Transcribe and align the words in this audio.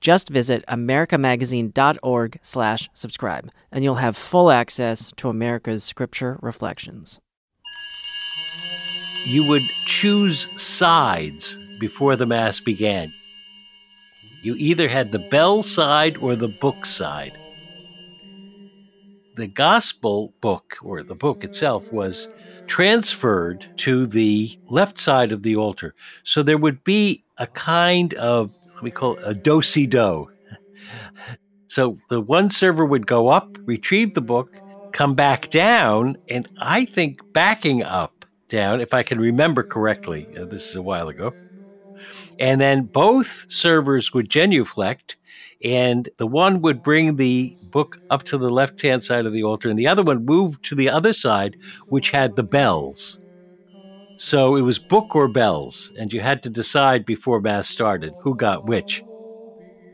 Just 0.00 0.28
visit 0.28 0.64
americamagazine.org 0.68 2.38
slash 2.42 2.88
subscribe, 2.94 3.50
and 3.72 3.82
you'll 3.82 3.96
have 3.96 4.16
full 4.16 4.50
access 4.50 5.12
to 5.16 5.28
America's 5.28 5.82
scripture 5.82 6.38
reflections. 6.40 7.20
You 9.24 9.48
would 9.48 9.62
choose 9.84 10.48
sides 10.60 11.56
before 11.80 12.16
the 12.16 12.26
Mass 12.26 12.60
began. 12.60 13.08
You 14.42 14.54
either 14.54 14.88
had 14.88 15.10
the 15.10 15.26
bell 15.30 15.62
side 15.64 16.16
or 16.18 16.36
the 16.36 16.48
book 16.60 16.86
side. 16.86 17.32
The 19.36 19.48
gospel 19.48 20.32
book, 20.40 20.76
or 20.82 21.02
the 21.02 21.14
book 21.14 21.44
itself, 21.44 21.92
was 21.92 22.28
transferred 22.66 23.66
to 23.78 24.06
the 24.06 24.58
left 24.68 24.98
side 24.98 25.32
of 25.32 25.42
the 25.42 25.56
altar. 25.56 25.94
So 26.24 26.42
there 26.42 26.58
would 26.58 26.84
be 26.84 27.24
a 27.36 27.46
kind 27.48 28.14
of 28.14 28.56
we 28.82 28.90
call 28.90 29.16
it 29.16 29.22
a 29.24 29.34
do 29.34 29.62
si 29.62 29.86
do. 29.86 30.30
So 31.68 31.98
the 32.08 32.20
one 32.20 32.50
server 32.50 32.84
would 32.84 33.06
go 33.06 33.28
up, 33.28 33.58
retrieve 33.64 34.14
the 34.14 34.22
book, 34.22 34.50
come 34.92 35.14
back 35.14 35.50
down, 35.50 36.16
and 36.28 36.48
I 36.60 36.86
think 36.86 37.20
backing 37.32 37.82
up 37.82 38.24
down, 38.48 38.80
if 38.80 38.94
I 38.94 39.02
can 39.02 39.20
remember 39.20 39.62
correctly, 39.62 40.26
uh, 40.38 40.46
this 40.46 40.70
is 40.70 40.76
a 40.76 40.82
while 40.82 41.08
ago. 41.08 41.32
And 42.38 42.60
then 42.60 42.84
both 42.84 43.46
servers 43.48 44.14
would 44.14 44.30
genuflect, 44.30 45.16
and 45.62 46.08
the 46.16 46.26
one 46.26 46.62
would 46.62 46.82
bring 46.82 47.16
the 47.16 47.54
book 47.70 47.98
up 48.10 48.22
to 48.24 48.38
the 48.38 48.50
left 48.50 48.80
hand 48.80 49.04
side 49.04 49.26
of 49.26 49.32
the 49.32 49.42
altar, 49.42 49.68
and 49.68 49.78
the 49.78 49.88
other 49.88 50.02
one 50.02 50.24
moved 50.24 50.64
to 50.64 50.74
the 50.74 50.88
other 50.88 51.12
side, 51.12 51.56
which 51.88 52.10
had 52.10 52.36
the 52.36 52.42
bells. 52.42 53.18
So 54.18 54.56
it 54.56 54.62
was 54.62 54.80
book 54.80 55.14
or 55.14 55.28
bells, 55.28 55.92
and 55.96 56.12
you 56.12 56.20
had 56.20 56.42
to 56.42 56.50
decide 56.50 57.06
before 57.06 57.40
Mass 57.40 57.68
started 57.68 58.12
who 58.18 58.34
got 58.34 58.66
which. 58.66 59.00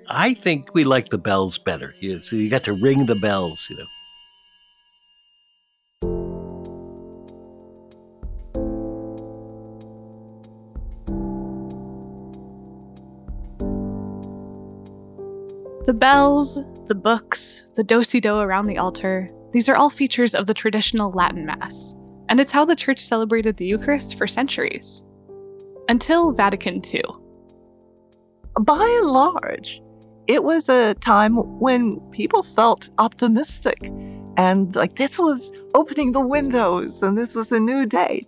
I 0.08 0.32
think 0.32 0.74
we 0.74 0.84
like 0.84 1.10
the 1.10 1.18
bells 1.18 1.58
better. 1.58 1.92
You, 2.00 2.18
so 2.20 2.36
you 2.36 2.48
got 2.48 2.64
to 2.64 2.72
ring 2.72 3.04
the 3.04 3.16
bells, 3.16 3.68
you 3.68 3.76
know. 3.76 3.84
The 15.84 15.92
bells, 15.92 16.58
the 16.88 16.94
books, 16.94 17.60
the 17.76 17.84
do 17.84 18.02
si 18.02 18.20
do 18.20 18.38
around 18.38 18.64
the 18.64 18.78
altar, 18.78 19.28
these 19.52 19.68
are 19.68 19.76
all 19.76 19.90
features 19.90 20.34
of 20.34 20.46
the 20.46 20.54
traditional 20.54 21.12
Latin 21.12 21.44
Mass 21.44 21.94
and 22.28 22.40
it's 22.40 22.52
how 22.52 22.64
the 22.64 22.76
Church 22.76 23.00
celebrated 23.00 23.56
the 23.56 23.66
Eucharist 23.66 24.16
for 24.16 24.26
centuries. 24.26 25.04
Until 25.88 26.32
Vatican 26.32 26.82
II. 26.92 27.02
By 28.60 29.00
and 29.02 29.10
large, 29.10 29.82
it 30.26 30.42
was 30.42 30.68
a 30.68 30.94
time 30.94 31.36
when 31.58 32.00
people 32.10 32.42
felt 32.42 32.88
optimistic 32.98 33.78
and 34.36 34.74
like 34.74 34.96
this 34.96 35.18
was 35.18 35.52
opening 35.74 36.12
the 36.12 36.26
windows 36.26 37.02
and 37.02 37.16
this 37.16 37.34
was 37.34 37.52
a 37.52 37.60
new 37.60 37.86
day. 37.86 38.22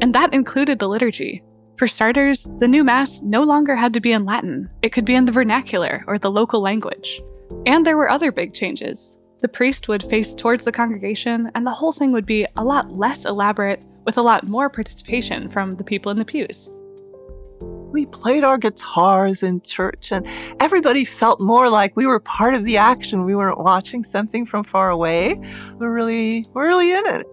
And 0.00 0.14
that 0.14 0.34
included 0.34 0.78
the 0.78 0.88
liturgy. 0.88 1.42
For 1.76 1.88
starters, 1.88 2.48
the 2.58 2.68
new 2.68 2.84
Mass 2.84 3.22
no 3.22 3.42
longer 3.42 3.74
had 3.74 3.94
to 3.94 4.00
be 4.00 4.12
in 4.12 4.24
Latin, 4.24 4.68
it 4.82 4.92
could 4.92 5.04
be 5.04 5.14
in 5.14 5.24
the 5.24 5.32
vernacular 5.32 6.04
or 6.06 6.18
the 6.18 6.30
local 6.30 6.60
language. 6.60 7.22
And 7.66 7.86
there 7.86 7.96
were 7.96 8.10
other 8.10 8.30
big 8.32 8.54
changes. 8.54 9.16
The 9.40 9.48
priest 9.48 9.88
would 9.88 10.02
face 10.02 10.34
towards 10.34 10.66
the 10.66 10.72
congregation, 10.72 11.50
and 11.54 11.66
the 11.66 11.70
whole 11.70 11.92
thing 11.92 12.12
would 12.12 12.26
be 12.26 12.46
a 12.58 12.64
lot 12.64 12.90
less 12.96 13.24
elaborate, 13.24 13.86
with 14.04 14.18
a 14.18 14.22
lot 14.22 14.46
more 14.46 14.68
participation 14.68 15.50
from 15.50 15.70
the 15.72 15.84
people 15.84 16.10
in 16.10 16.18
the 16.18 16.24
pews. 16.24 16.70
We 17.62 18.06
played 18.06 18.44
our 18.44 18.58
guitars 18.58 19.42
in 19.42 19.62
church, 19.62 20.12
and 20.12 20.26
everybody 20.60 21.04
felt 21.04 21.40
more 21.40 21.70
like 21.70 21.96
we 21.96 22.06
were 22.06 22.20
part 22.20 22.54
of 22.54 22.64
the 22.64 22.76
action. 22.76 23.24
We 23.24 23.34
weren't 23.34 23.58
watching 23.58 24.04
something 24.04 24.44
from 24.44 24.64
far 24.64 24.90
away. 24.90 25.38
We're 25.76 25.92
really, 25.92 26.44
we're 26.52 26.68
really 26.68 26.92
in 26.92 27.06
it. 27.06 27.26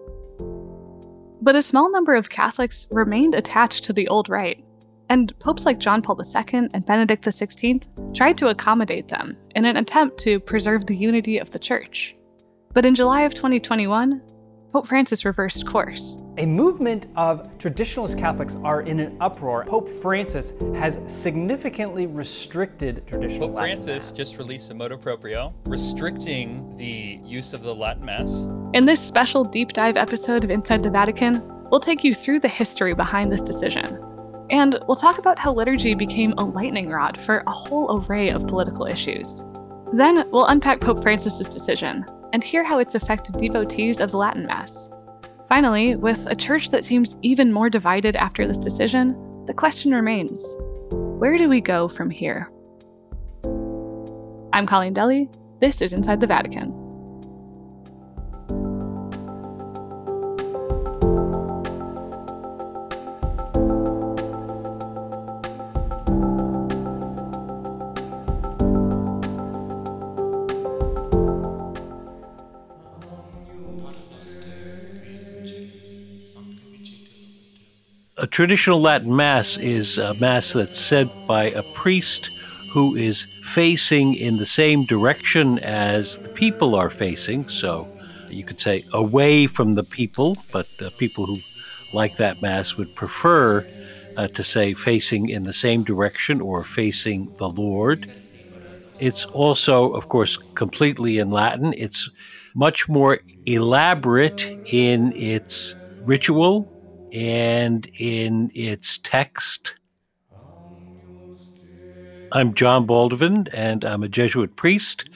But 1.42 1.56
a 1.56 1.62
small 1.62 1.90
number 1.90 2.14
of 2.14 2.30
Catholics 2.30 2.86
remained 2.90 3.34
attached 3.34 3.84
to 3.84 3.92
the 3.92 4.08
old 4.08 4.28
rite, 4.28 4.64
and 5.08 5.38
popes 5.38 5.64
like 5.64 5.78
John 5.78 6.02
Paul 6.02 6.20
II 6.20 6.68
and 6.72 6.84
Benedict 6.84 7.24
XVI 7.24 8.14
tried 8.14 8.38
to 8.38 8.48
accommodate 8.48 9.08
them 9.08 9.36
in 9.54 9.64
an 9.64 9.76
attempt 9.76 10.18
to 10.18 10.40
preserve 10.40 10.86
the 10.86 10.96
unity 10.96 11.38
of 11.38 11.50
the 11.50 11.58
Church. 11.58 12.14
But 12.72 12.84
in 12.84 12.94
July 12.94 13.22
of 13.22 13.34
2021, 13.34 14.22
Pope 14.72 14.86
Francis 14.86 15.24
reversed 15.24 15.66
course. 15.66 16.22
A 16.36 16.44
movement 16.44 17.06
of 17.16 17.42
traditionalist 17.56 18.18
Catholics 18.18 18.54
are 18.62 18.82
in 18.82 19.00
an 19.00 19.16
uproar. 19.18 19.64
Pope 19.64 19.88
Francis 19.88 20.52
has 20.74 21.00
significantly 21.08 22.06
restricted 22.06 23.06
traditional 23.06 23.48
Pope 23.48 23.56
Latin 23.56 23.76
Francis 23.76 24.10
Mass. 24.10 24.16
just 24.16 24.36
released 24.36 24.70
a 24.70 24.74
motu 24.74 24.98
proprio 24.98 25.54
restricting 25.66 26.76
the 26.76 27.18
use 27.24 27.54
of 27.54 27.62
the 27.62 27.74
Latin 27.74 28.04
Mass. 28.04 28.46
In 28.74 28.84
this 28.84 29.00
special 29.00 29.42
deep 29.42 29.72
dive 29.72 29.96
episode 29.96 30.44
of 30.44 30.50
Inside 30.50 30.82
the 30.82 30.90
Vatican, 30.90 31.42
we'll 31.70 31.80
take 31.80 32.04
you 32.04 32.12
through 32.12 32.40
the 32.40 32.48
history 32.48 32.94
behind 32.94 33.32
this 33.32 33.42
decision 33.42 33.98
and 34.50 34.78
we'll 34.86 34.96
talk 34.96 35.18
about 35.18 35.38
how 35.38 35.52
liturgy 35.52 35.94
became 35.94 36.32
a 36.38 36.44
lightning 36.44 36.88
rod 36.88 37.18
for 37.24 37.42
a 37.46 37.52
whole 37.52 38.02
array 38.02 38.30
of 38.30 38.46
political 38.46 38.86
issues. 38.86 39.44
Then 39.92 40.28
we'll 40.30 40.46
unpack 40.46 40.80
Pope 40.80 41.02
Francis's 41.02 41.52
decision 41.52 42.04
and 42.32 42.42
hear 42.42 42.64
how 42.64 42.78
it's 42.78 42.94
affected 42.94 43.36
devotees 43.36 44.00
of 44.00 44.10
the 44.10 44.18
Latin 44.18 44.46
Mass. 44.46 44.90
Finally, 45.48 45.96
with 45.96 46.26
a 46.26 46.36
church 46.36 46.70
that 46.70 46.84
seems 46.84 47.18
even 47.22 47.52
more 47.52 47.70
divided 47.70 48.16
after 48.16 48.46
this 48.46 48.58
decision, 48.58 49.44
the 49.46 49.54
question 49.54 49.92
remains 49.92 50.56
where 50.90 51.38
do 51.38 51.48
we 51.48 51.60
go 51.60 51.88
from 51.88 52.10
here? 52.10 52.50
I'm 54.52 54.66
Colleen 54.66 54.92
Dulle. 54.92 55.26
This 55.60 55.80
is 55.80 55.92
Inside 55.92 56.20
the 56.20 56.26
Vatican. 56.26 56.87
A 78.20 78.26
traditional 78.26 78.80
Latin 78.80 79.14
Mass 79.14 79.56
is 79.58 79.96
a 79.96 80.12
Mass 80.14 80.52
that's 80.52 80.80
said 80.80 81.08
by 81.28 81.44
a 81.44 81.62
priest 81.74 82.26
who 82.72 82.96
is 82.96 83.22
facing 83.44 84.14
in 84.14 84.38
the 84.38 84.44
same 84.44 84.84
direction 84.86 85.60
as 85.60 86.18
the 86.18 86.28
people 86.30 86.74
are 86.74 86.90
facing. 86.90 87.46
So 87.46 87.86
you 88.28 88.42
could 88.42 88.58
say 88.58 88.84
away 88.92 89.46
from 89.46 89.74
the 89.74 89.84
people, 89.84 90.36
but 90.50 90.66
uh, 90.82 90.90
people 90.98 91.26
who 91.26 91.38
like 91.94 92.16
that 92.16 92.42
Mass 92.42 92.76
would 92.76 92.92
prefer 92.96 93.64
uh, 94.16 94.26
to 94.26 94.42
say 94.42 94.74
facing 94.74 95.28
in 95.28 95.44
the 95.44 95.52
same 95.52 95.84
direction 95.84 96.40
or 96.40 96.64
facing 96.64 97.32
the 97.36 97.48
Lord. 97.48 98.10
It's 98.98 99.26
also, 99.26 99.92
of 99.92 100.08
course, 100.08 100.36
completely 100.56 101.18
in 101.18 101.30
Latin. 101.30 101.72
It's 101.76 102.10
much 102.56 102.88
more 102.88 103.20
elaborate 103.46 104.42
in 104.66 105.12
its 105.12 105.76
ritual 106.02 106.74
and 107.12 107.86
in 107.98 108.50
its 108.54 108.98
text. 108.98 109.74
I'm 112.32 112.52
John 112.54 112.86
Baldovin, 112.86 113.48
and 113.52 113.84
I'm 113.84 114.02
a 114.02 114.08
Jesuit 114.08 114.54
priest. 114.56 115.08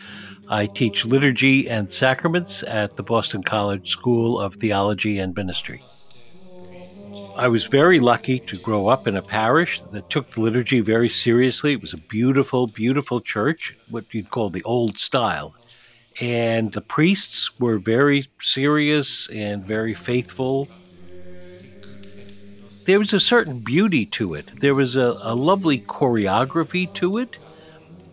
I 0.49 0.67
teach 0.67 1.05
liturgy 1.05 1.69
and 1.69 1.91
sacraments 1.91 2.63
at 2.63 2.97
the 2.97 3.03
Boston 3.03 3.43
College 3.43 3.91
School 3.91 4.41
of 4.41 4.55
Theology 4.57 5.19
and 5.19 5.35
Ministry. 5.35 5.83
I 7.37 7.49
was 7.49 7.65
very 7.65 8.01
lucky 8.01 8.41
to 8.41 8.59
grow 8.59 8.89
up 8.89 9.07
in 9.07 9.17
a 9.17 9.23
parish 9.23 9.81
that 9.93 10.11
took 10.11 10.31
the 10.31 10.41
liturgy 10.41 10.81
very 10.81 11.09
seriously. 11.09 11.73
It 11.73 11.81
was 11.81 11.95
a 11.95 11.99
beautiful, 11.99 12.67
beautiful 12.67 13.21
church, 13.21 13.77
what 13.89 14.05
you'd 14.13 14.31
call 14.31 14.51
the 14.51 14.63
old 14.65 14.99
style. 14.99 15.55
And 16.21 16.73
the 16.73 16.83
priests 16.83 17.59
were 17.59 17.79
very 17.79 18.27
serious 18.39 19.31
and 19.31 19.65
very 19.65 19.95
faithful 19.95 20.69
there 22.85 22.99
was 22.99 23.13
a 23.13 23.21
certain 23.21 23.61
beauty 23.61 24.07
to 24.07 24.35
it. 24.35 24.61
There 24.61 24.75
was 24.75 24.97
a, 24.97 25.19
a 25.21 25.35
lovely 25.35 25.81
choreography 25.81 26.93
to 26.95 27.19
it. 27.19 27.39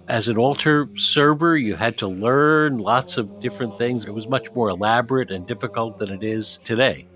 As 0.07 0.27
an 0.27 0.37
altar 0.37 0.89
server, 0.95 1.55
you 1.55 1.75
had 1.75 1.97
to 1.99 2.07
learn 2.07 2.79
lots 2.79 3.17
of 3.17 3.39
different 3.39 3.77
things. 3.77 4.05
It 4.05 4.13
was 4.13 4.27
much 4.27 4.51
more 4.53 4.69
elaborate 4.69 5.31
and 5.31 5.45
difficult 5.45 5.97
than 5.97 6.09
it 6.09 6.23
is 6.23 6.59
today. 6.63 7.07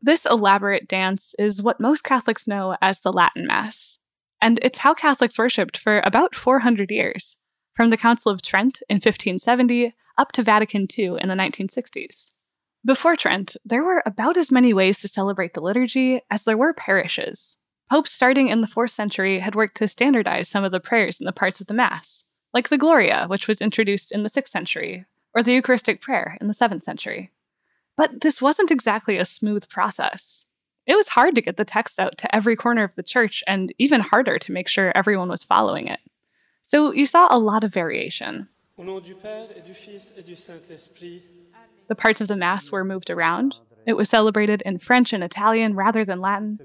This 0.00 0.24
elaborate 0.24 0.88
dance 0.88 1.34
is 1.38 1.62
what 1.62 1.80
most 1.80 2.04
Catholics 2.04 2.46
know 2.46 2.76
as 2.80 3.00
the 3.00 3.12
Latin 3.12 3.46
Mass, 3.46 3.98
and 4.40 4.58
it's 4.62 4.78
how 4.78 4.94
Catholics 4.94 5.38
worshipped 5.38 5.76
for 5.76 6.00
about 6.04 6.34
400 6.34 6.90
years, 6.90 7.36
from 7.74 7.90
the 7.90 7.96
Council 7.96 8.32
of 8.32 8.40
Trent 8.40 8.80
in 8.88 8.96
1570 8.96 9.94
up 10.16 10.32
to 10.32 10.42
Vatican 10.42 10.86
II 10.96 11.16
in 11.20 11.28
the 11.28 11.34
1960s. 11.34 12.32
Before 12.84 13.16
Trent, 13.16 13.56
there 13.64 13.82
were 13.82 14.02
about 14.06 14.36
as 14.36 14.52
many 14.52 14.72
ways 14.72 15.00
to 15.00 15.08
celebrate 15.08 15.54
the 15.54 15.60
liturgy 15.60 16.20
as 16.30 16.44
there 16.44 16.56
were 16.56 16.72
parishes. 16.72 17.56
Popes 17.90 18.12
starting 18.12 18.48
in 18.48 18.60
the 18.60 18.66
4th 18.68 18.90
century 18.90 19.40
had 19.40 19.54
worked 19.54 19.76
to 19.78 19.88
standardize 19.88 20.48
some 20.48 20.62
of 20.62 20.70
the 20.72 20.80
prayers 20.80 21.20
in 21.20 21.26
the 21.26 21.32
parts 21.32 21.60
of 21.60 21.66
the 21.66 21.74
Mass, 21.74 22.24
like 22.54 22.68
the 22.68 22.78
Gloria, 22.78 23.26
which 23.26 23.48
was 23.48 23.60
introduced 23.60 24.12
in 24.12 24.22
the 24.22 24.28
6th 24.28 24.48
century, 24.48 25.06
or 25.34 25.42
the 25.42 25.54
Eucharistic 25.54 26.00
Prayer 26.00 26.38
in 26.40 26.46
the 26.46 26.54
7th 26.54 26.82
century. 26.82 27.32
But 27.96 28.20
this 28.20 28.40
wasn't 28.40 28.70
exactly 28.70 29.18
a 29.18 29.24
smooth 29.24 29.68
process. 29.68 30.46
It 30.86 30.94
was 30.94 31.08
hard 31.08 31.34
to 31.34 31.42
get 31.42 31.56
the 31.56 31.64
text 31.64 31.98
out 31.98 32.16
to 32.18 32.34
every 32.34 32.56
corner 32.56 32.84
of 32.84 32.94
the 32.94 33.02
church, 33.02 33.42
and 33.46 33.74
even 33.78 34.00
harder 34.00 34.38
to 34.38 34.52
make 34.52 34.68
sure 34.68 34.92
everyone 34.94 35.28
was 35.28 35.42
following 35.42 35.88
it. 35.88 36.00
So 36.62 36.92
you 36.92 37.06
saw 37.06 37.26
a 37.28 37.38
lot 37.38 37.64
of 37.64 37.74
variation. 37.74 38.48
The 41.88 41.94
parts 41.94 42.20
of 42.20 42.28
the 42.28 42.36
Mass 42.36 42.70
were 42.70 42.84
moved 42.84 43.10
around. 43.10 43.56
It 43.86 43.96
was 43.96 44.10
celebrated 44.10 44.62
in 44.66 44.78
French 44.78 45.12
and 45.12 45.24
Italian 45.24 45.74
rather 45.74 46.04
than 46.04 46.20
Latin. 46.20 46.58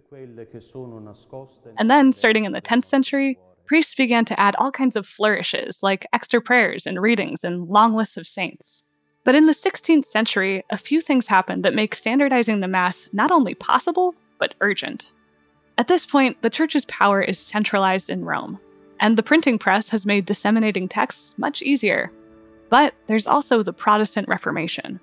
And 1.78 1.90
then, 1.90 2.12
starting 2.12 2.44
in 2.44 2.52
the 2.52 2.62
10th 2.62 2.86
century, 2.86 3.40
priests 3.66 3.96
began 3.96 4.26
to 4.26 4.40
add 4.40 4.56
all 4.58 4.72
kinds 4.72 4.98
of 4.98 5.08
flourishes, 5.08 5.82
like 5.82 6.06
extra 6.12 6.42
prayers 6.42 6.86
and 6.86 7.02
readings 7.02 7.44
and 7.44 7.70
long 7.70 7.94
lists 7.94 8.18
of 8.18 8.28
saints. 8.28 8.84
But 9.24 9.36
in 9.36 9.46
the 9.46 9.54
16th 9.54 10.04
century, 10.04 10.66
a 10.70 10.78
few 10.78 11.00
things 11.00 11.28
happened 11.28 11.64
that 11.64 11.74
make 11.74 11.96
standardizing 11.96 12.60
the 12.60 12.68
Mass 12.68 13.08
not 13.14 13.32
only 13.32 13.54
possible, 13.54 14.16
but 14.38 14.56
urgent. 14.60 15.14
At 15.78 15.88
this 15.88 16.06
point, 16.06 16.42
the 16.42 16.50
Church's 16.50 16.86
power 16.86 17.22
is 17.22 17.40
centralized 17.40 18.10
in 18.10 18.26
Rome, 18.26 18.60
and 19.00 19.18
the 19.18 19.24
printing 19.24 19.58
press 19.58 19.90
has 19.90 20.06
made 20.06 20.26
disseminating 20.26 20.90
texts 20.90 21.38
much 21.38 21.62
easier. 21.62 22.12
But 22.70 22.94
there's 23.08 23.28
also 23.28 23.64
the 23.64 23.72
Protestant 23.72 24.28
Reformation. 24.28 25.00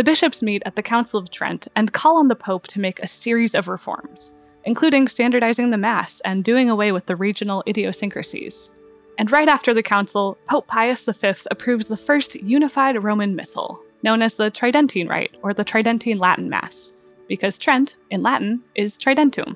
The 0.00 0.04
bishops 0.04 0.42
meet 0.42 0.62
at 0.64 0.76
the 0.76 0.82
Council 0.82 1.20
of 1.20 1.30
Trent 1.30 1.68
and 1.76 1.92
call 1.92 2.16
on 2.16 2.28
the 2.28 2.34
Pope 2.34 2.66
to 2.68 2.80
make 2.80 3.00
a 3.00 3.06
series 3.06 3.54
of 3.54 3.68
reforms, 3.68 4.34
including 4.64 5.08
standardizing 5.08 5.68
the 5.68 5.76
Mass 5.76 6.20
and 6.20 6.42
doing 6.42 6.70
away 6.70 6.90
with 6.90 7.04
the 7.04 7.16
regional 7.16 7.62
idiosyncrasies. 7.66 8.70
And 9.18 9.30
right 9.30 9.46
after 9.46 9.74
the 9.74 9.82
council, 9.82 10.38
Pope 10.48 10.66
Pius 10.66 11.04
V 11.04 11.34
approves 11.50 11.86
the 11.86 11.98
first 11.98 12.36
unified 12.36 13.04
Roman 13.04 13.36
Missal, 13.36 13.78
known 14.02 14.22
as 14.22 14.36
the 14.36 14.50
Tridentine 14.50 15.06
Rite 15.06 15.36
or 15.42 15.52
the 15.52 15.64
Tridentine 15.64 16.18
Latin 16.18 16.48
Mass, 16.48 16.94
because 17.28 17.58
Trent, 17.58 17.98
in 18.08 18.22
Latin, 18.22 18.62
is 18.76 18.96
Tridentum. 18.96 19.54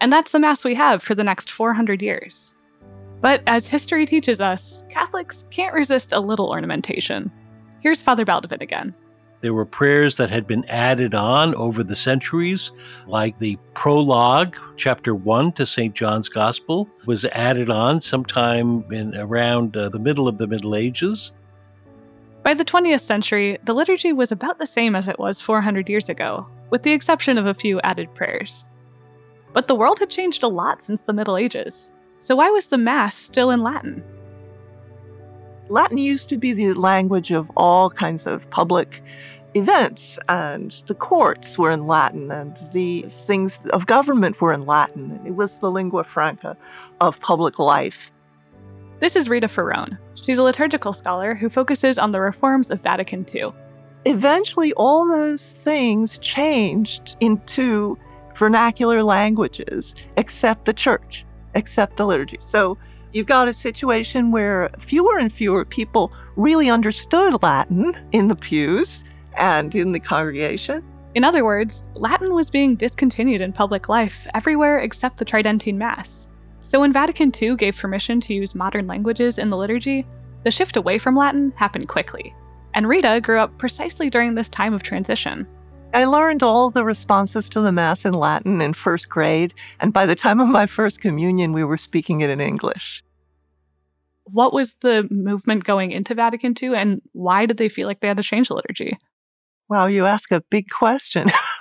And 0.00 0.12
that's 0.12 0.32
the 0.32 0.40
Mass 0.40 0.64
we 0.64 0.74
have 0.74 1.00
for 1.00 1.14
the 1.14 1.22
next 1.22 1.52
400 1.52 2.02
years. 2.02 2.52
But 3.20 3.44
as 3.46 3.68
history 3.68 4.04
teaches 4.04 4.40
us, 4.40 4.84
Catholics 4.90 5.46
can't 5.52 5.74
resist 5.74 6.10
a 6.10 6.18
little 6.18 6.50
ornamentation. 6.50 7.30
Here's 7.78 8.02
Father 8.02 8.24
Baldovin 8.24 8.60
again. 8.62 8.92
There 9.46 9.54
were 9.54 9.64
prayers 9.64 10.16
that 10.16 10.28
had 10.28 10.48
been 10.48 10.64
added 10.64 11.14
on 11.14 11.54
over 11.54 11.84
the 11.84 11.94
centuries, 11.94 12.72
like 13.06 13.38
the 13.38 13.56
prologue, 13.74 14.56
chapter 14.74 15.14
1 15.14 15.52
to 15.52 15.64
St. 15.64 15.94
John's 15.94 16.28
Gospel, 16.28 16.90
was 17.06 17.24
added 17.26 17.70
on 17.70 18.00
sometime 18.00 18.84
in 18.90 19.14
around 19.14 19.76
uh, 19.76 19.88
the 19.88 20.00
middle 20.00 20.26
of 20.26 20.38
the 20.38 20.48
Middle 20.48 20.74
Ages. 20.74 21.30
By 22.42 22.54
the 22.54 22.64
20th 22.64 23.02
century, 23.02 23.56
the 23.62 23.72
liturgy 23.72 24.12
was 24.12 24.32
about 24.32 24.58
the 24.58 24.66
same 24.66 24.96
as 24.96 25.06
it 25.06 25.20
was 25.20 25.40
400 25.40 25.88
years 25.88 26.08
ago, 26.08 26.48
with 26.70 26.82
the 26.82 26.90
exception 26.90 27.38
of 27.38 27.46
a 27.46 27.54
few 27.54 27.80
added 27.82 28.12
prayers. 28.16 28.64
But 29.52 29.68
the 29.68 29.76
world 29.76 30.00
had 30.00 30.10
changed 30.10 30.42
a 30.42 30.48
lot 30.48 30.82
since 30.82 31.02
the 31.02 31.14
Middle 31.14 31.36
Ages, 31.36 31.92
so 32.18 32.34
why 32.34 32.50
was 32.50 32.66
the 32.66 32.78
Mass 32.78 33.14
still 33.14 33.52
in 33.52 33.62
Latin? 33.62 34.02
Latin 35.68 35.98
used 35.98 36.28
to 36.28 36.36
be 36.36 36.52
the 36.52 36.74
language 36.74 37.32
of 37.32 37.50
all 37.56 37.90
kinds 37.90 38.26
of 38.26 38.48
public 38.50 39.02
events, 39.56 40.18
and 40.28 40.70
the 40.86 40.94
courts 40.94 41.58
were 41.58 41.70
in 41.70 41.86
Latin, 41.86 42.30
and 42.30 42.56
the 42.72 43.04
things 43.08 43.60
of 43.72 43.86
government 43.86 44.40
were 44.40 44.52
in 44.52 44.66
Latin. 44.66 45.20
It 45.24 45.34
was 45.34 45.58
the 45.58 45.70
lingua 45.70 46.04
franca 46.04 46.56
of 47.00 47.20
public 47.20 47.58
life. 47.58 48.12
This 49.00 49.16
is 49.16 49.28
Rita 49.28 49.48
Ferrone. 49.48 49.98
She's 50.14 50.38
a 50.38 50.42
liturgical 50.42 50.92
scholar 50.92 51.34
who 51.34 51.48
focuses 51.48 51.98
on 51.98 52.12
the 52.12 52.20
reforms 52.20 52.70
of 52.70 52.82
Vatican 52.82 53.24
II. 53.34 53.52
Eventually, 54.04 54.72
all 54.74 55.06
those 55.06 55.52
things 55.52 56.18
changed 56.18 57.16
into 57.20 57.98
vernacular 58.36 59.02
languages, 59.02 59.94
except 60.16 60.64
the 60.66 60.72
church, 60.72 61.24
except 61.54 61.96
the 61.96 62.06
liturgy. 62.06 62.36
So 62.40 62.78
you've 63.12 63.26
got 63.26 63.48
a 63.48 63.52
situation 63.52 64.30
where 64.30 64.70
fewer 64.78 65.18
and 65.18 65.32
fewer 65.32 65.64
people 65.64 66.12
really 66.36 66.68
understood 66.68 67.42
Latin 67.42 67.94
in 68.12 68.28
the 68.28 68.36
pews 68.36 69.04
and 69.36 69.74
in 69.74 69.92
the 69.92 70.00
congregation. 70.00 70.84
In 71.14 71.24
other 71.24 71.44
words, 71.44 71.88
Latin 71.94 72.34
was 72.34 72.50
being 72.50 72.76
discontinued 72.76 73.40
in 73.40 73.52
public 73.52 73.88
life 73.88 74.26
everywhere 74.34 74.78
except 74.78 75.16
the 75.16 75.24
Tridentine 75.24 75.78
Mass. 75.78 76.28
So 76.60 76.80
when 76.80 76.92
Vatican 76.92 77.32
II 77.40 77.56
gave 77.56 77.76
permission 77.76 78.20
to 78.22 78.34
use 78.34 78.54
modern 78.54 78.86
languages 78.86 79.38
in 79.38 79.50
the 79.50 79.56
liturgy, 79.56 80.06
the 80.44 80.50
shift 80.50 80.76
away 80.76 80.98
from 80.98 81.16
Latin 81.16 81.52
happened 81.56 81.88
quickly. 81.88 82.34
And 82.74 82.86
Rita 82.86 83.20
grew 83.22 83.38
up 83.38 83.56
precisely 83.56 84.10
during 84.10 84.34
this 84.34 84.48
time 84.48 84.74
of 84.74 84.82
transition. 84.82 85.46
I 85.94 86.04
learned 86.04 86.42
all 86.42 86.70
the 86.70 86.84
responses 86.84 87.48
to 87.48 87.60
the 87.60 87.72
Mass 87.72 88.04
in 88.04 88.12
Latin 88.12 88.60
in 88.60 88.74
first 88.74 89.08
grade, 89.08 89.54
and 89.80 89.92
by 89.92 90.04
the 90.04 90.14
time 90.14 90.40
of 90.40 90.48
my 90.48 90.66
first 90.66 91.00
communion, 91.00 91.52
we 91.52 91.64
were 91.64 91.78
speaking 91.78 92.20
it 92.20 92.28
in 92.28 92.40
English. 92.40 93.02
What 94.24 94.52
was 94.52 94.74
the 94.82 95.08
movement 95.10 95.64
going 95.64 95.92
into 95.92 96.14
Vatican 96.14 96.54
II, 96.60 96.74
and 96.74 97.00
why 97.12 97.46
did 97.46 97.56
they 97.56 97.70
feel 97.70 97.86
like 97.86 98.00
they 98.00 98.08
had 98.08 98.18
to 98.18 98.22
change 98.22 98.48
the 98.48 98.54
liturgy? 98.54 98.98
Wow, 99.68 99.86
you 99.86 100.06
ask 100.06 100.30
a 100.30 100.42
big 100.50 100.68
question. 100.70 101.26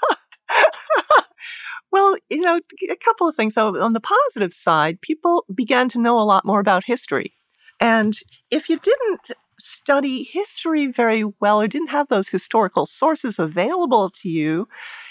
well, 1.91 2.15
you 2.29 2.41
know, 2.41 2.59
a 2.89 2.95
couple 2.97 3.27
of 3.27 3.35
things. 3.35 3.53
So, 3.53 3.81
on 3.81 3.93
the 3.93 4.01
positive 4.01 4.53
side, 4.53 5.01
people 5.01 5.45
began 5.53 5.89
to 5.89 6.01
know 6.01 6.19
a 6.19 6.23
lot 6.23 6.45
more 6.45 6.59
about 6.59 6.83
history. 6.85 7.33
And 7.79 8.17
if 8.51 8.69
you 8.69 8.79
didn't 8.79 9.31
study 9.59 10.23
history 10.23 10.87
very 10.87 11.23
well 11.39 11.61
or 11.61 11.67
didn't 11.67 11.87
have 11.89 12.09
those 12.09 12.27
historical 12.27 12.85
sources 12.85 13.39
available 13.39 14.09
to 14.09 14.29
you, 14.29 14.67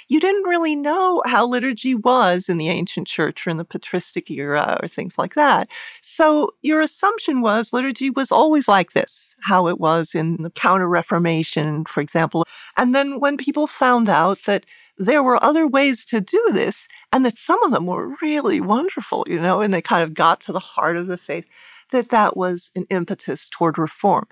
you 0.09 0.21
didn't 0.21 0.43
really 0.45 0.77
know 0.77 1.23
how 1.27 1.47
liturgy 1.47 1.95
was 1.95 2.49
in 2.49 2.59
the 2.59 2.69
ancient 2.69 3.07
church 3.07 3.47
or 3.47 3.51
in 3.51 3.57
the 3.57 3.65
patristic 3.65 4.31
era 4.31 4.79
or 4.83 4.89
things 4.89 5.17
like 5.17 5.35
that. 5.35 5.69
So 6.03 6.51
your 6.63 6.83
assumption 6.83 7.41
was 7.41 7.73
liturgy 7.73 8.11
was 8.11 8.31
always 8.31 8.69
like 8.69 8.93
this, 8.93 9.35
how 9.43 9.67
it 9.69 9.81
was 9.81 10.15
in 10.15 10.43
the 10.43 10.51
Counter 10.51 10.89
Reformation, 10.89 11.85
for 11.87 12.03
example. 12.03 12.45
And 12.77 12.95
then 12.95 13.21
when 13.21 13.37
people 13.37 13.67
found 13.67 14.09
out 14.09 14.41
that 14.47 14.65
there 14.97 15.23
were 15.23 15.43
other 15.43 15.67
ways 15.67 16.05
to 16.07 16.21
do 16.21 16.43
this 16.53 16.87
and 17.13 17.25
that 17.25 17.39
some 17.39 17.63
of 17.65 17.73
them 17.73 17.87
were 17.87 18.17
really 18.23 18.61
wonderful, 18.61 19.25
you 19.29 19.41
know, 19.41 19.61
and 19.61 19.75
they 19.75 19.83
kind 19.83 20.03
of 20.03 20.15
got 20.15 20.41
to 20.43 20.53
the 20.53 20.61
heart 20.61 20.97
of 20.97 21.07
the 21.07 21.17
faith, 21.17 21.47
that 21.91 22.11
that 22.11 22.37
was 22.37 22.71
an 22.77 22.87
impetus 22.91 23.49
toward 23.49 23.79
reform. 23.79 24.27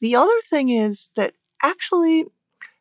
The 0.00 0.14
other 0.16 0.40
thing 0.48 0.68
is 0.68 1.10
that 1.16 1.34
actually 1.62 2.26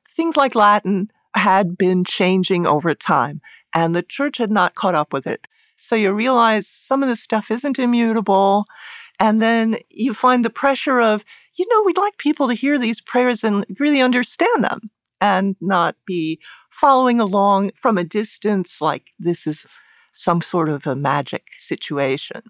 things 0.07 0.35
like 0.35 0.55
Latin 0.55 1.09
had 1.35 1.77
been 1.77 2.03
changing 2.03 2.67
over 2.67 2.93
time 2.93 3.41
and 3.73 3.95
the 3.95 4.03
church 4.03 4.37
had 4.37 4.51
not 4.51 4.75
caught 4.75 4.95
up 4.95 5.13
with 5.13 5.25
it. 5.25 5.47
So 5.77 5.95
you 5.95 6.11
realize 6.11 6.67
some 6.67 7.01
of 7.01 7.09
this 7.09 7.23
stuff 7.23 7.49
isn't 7.49 7.79
immutable. 7.79 8.65
And 9.19 9.41
then 9.41 9.77
you 9.89 10.13
find 10.13 10.43
the 10.43 10.49
pressure 10.49 10.99
of, 10.99 11.23
you 11.55 11.65
know, 11.69 11.83
we'd 11.85 11.97
like 11.97 12.17
people 12.17 12.47
to 12.47 12.53
hear 12.53 12.77
these 12.77 13.01
prayers 13.01 13.43
and 13.43 13.65
really 13.79 14.01
understand 14.01 14.63
them 14.63 14.91
and 15.21 15.55
not 15.61 15.95
be 16.05 16.41
following 16.71 17.21
along 17.21 17.71
from 17.75 17.97
a 17.97 18.03
distance 18.03 18.81
like 18.81 19.11
this 19.19 19.47
is 19.47 19.65
some 20.13 20.41
sort 20.41 20.67
of 20.67 20.85
a 20.85 20.95
magic 20.95 21.45
situation. 21.57 22.41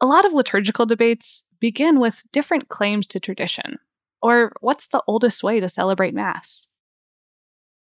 A 0.00 0.06
lot 0.06 0.24
of 0.24 0.32
liturgical 0.32 0.86
debates 0.86 1.44
begin 1.60 1.98
with 1.98 2.22
different 2.32 2.68
claims 2.68 3.06
to 3.08 3.20
tradition, 3.20 3.78
or 4.22 4.52
what's 4.60 4.86
the 4.86 5.02
oldest 5.06 5.42
way 5.42 5.60
to 5.60 5.68
celebrate 5.68 6.14
Mass? 6.14 6.68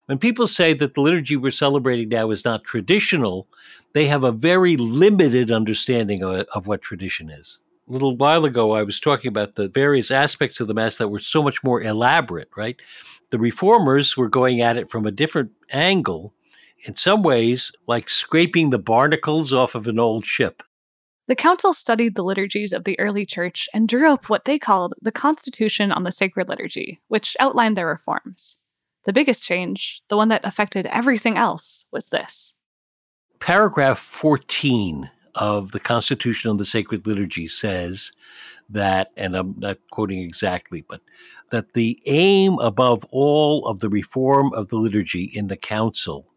When 0.05 0.17
people 0.17 0.47
say 0.47 0.73
that 0.73 0.95
the 0.95 1.01
liturgy 1.01 1.37
we're 1.37 1.51
celebrating 1.51 2.09
now 2.09 2.29
is 2.31 2.43
not 2.43 2.65
traditional, 2.65 3.47
they 3.93 4.07
have 4.07 4.25
a 4.25 4.33
very 4.33 4.75
limited 4.75 5.49
understanding 5.49 6.21
of, 6.23 6.45
of, 6.53 6.67
what 6.67 6.81
tradition 6.81 7.29
is. 7.29 7.59
A 7.87 7.91
little 7.91 8.15
while 8.15 8.45
ago, 8.45 8.71
I 8.71 8.83
was 8.83 8.99
talking 8.99 9.27
about 9.27 9.55
the 9.55 9.67
various 9.67 10.09
aspects 10.09 10.61
of 10.61 10.67
the 10.67 10.73
Mass 10.73 10.97
that 10.97 11.09
were 11.09 11.19
so 11.19 11.43
much 11.43 11.63
more 11.63 11.81
elaborate, 11.81 12.49
right? 12.55 12.77
The 13.31 13.39
reformers 13.39 14.15
were 14.15 14.29
going 14.29 14.61
at 14.61 14.77
it 14.77 14.89
from 14.89 15.05
a 15.05 15.11
different 15.11 15.51
angle, 15.69 16.33
in 16.85 16.95
some 16.95 17.23
ways, 17.23 17.71
like 17.87 18.09
scraping 18.09 18.69
the 18.69 18.79
barnacles 18.79 19.51
off 19.51 19.75
of 19.75 19.87
an 19.87 19.99
old 19.99 20.25
ship 20.25 20.63
The 21.27 21.35
council 21.35 21.73
studied 21.73 22.15
the 22.15 22.23
liturgies 22.23 22.71
of 22.73 22.83
the 22.85 22.99
early 22.99 23.25
church 23.25 23.67
and 23.73 23.87
drew 23.87 24.11
up 24.11 24.29
what 24.29 24.45
they 24.45 24.59
called 24.59 24.93
the 25.01 25.11
Constitution 25.11 25.91
on 25.91 26.03
the 26.03 26.11
Sacred 26.11 26.47
Liturgy, 26.49 27.01
which 27.07 27.35
outlined 27.39 27.75
their 27.77 27.87
reforms. 27.87 28.59
The 29.05 29.13
biggest 29.13 29.43
change, 29.43 30.01
the 30.09 30.17
one 30.17 30.29
that 30.29 30.45
affected 30.45 30.85
everything 30.85 31.37
else, 31.37 31.85
was 31.91 32.07
this. 32.07 32.55
Paragraph 33.39 33.99
14 33.99 35.09
of 35.35 35.71
the 35.71 35.79
Constitution 35.79 36.49
on 36.49 36.57
the 36.57 36.65
Sacred 36.65 37.07
Liturgy 37.07 37.47
says 37.47 38.11
that, 38.69 39.11
and 39.17 39.35
I'm 39.35 39.55
not 39.57 39.77
quoting 39.91 40.19
exactly, 40.19 40.85
but 40.87 41.01
that 41.51 41.73
the 41.73 42.01
aim 42.05 42.59
above 42.59 43.05
all 43.11 43.67
of 43.67 43.79
the 43.79 43.89
reform 43.89 44.53
of 44.53 44.69
the 44.69 44.77
liturgy 44.77 45.23
in 45.23 45.47
the 45.47 45.57
council 45.57 46.27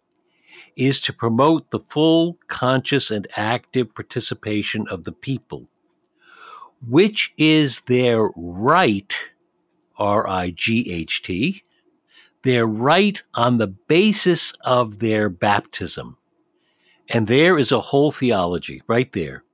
is 0.77 1.01
to 1.03 1.13
promote 1.13 1.71
the 1.71 1.81
full, 1.81 2.39
conscious, 2.49 3.11
and 3.11 3.27
active 3.37 3.95
participation 3.95 4.87
of 4.91 5.05
the 5.05 5.13
people, 5.13 5.69
which 6.87 7.33
is 7.37 7.81
their 7.83 8.31
right, 8.37 9.17
R 9.99 10.29
I 10.29 10.51
G 10.51 10.91
H 10.91 11.23
T, 11.23 11.63
their 12.43 12.67
right 12.67 13.23
on 13.35 13.59
the 13.59 13.67
basis 13.67 14.53
of 14.63 14.99
their 14.99 15.29
baptism. 15.29 16.17
And 17.09 17.27
there 17.27 17.59
is 17.59 17.73
a 17.73 17.81
whole 17.81 18.11
theology 18.11 18.83
right 18.87 19.13
there. 19.13 19.45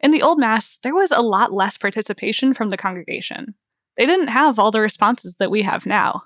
In 0.00 0.10
the 0.10 0.22
Old 0.22 0.38
Mass, 0.38 0.78
there 0.78 0.94
was 0.94 1.10
a 1.10 1.20
lot 1.20 1.52
less 1.52 1.76
participation 1.76 2.54
from 2.54 2.70
the 2.70 2.76
congregation. 2.76 3.54
They 3.96 4.06
didn't 4.06 4.28
have 4.28 4.58
all 4.58 4.70
the 4.70 4.80
responses 4.80 5.36
that 5.36 5.50
we 5.50 5.62
have 5.62 5.86
now. 5.86 6.24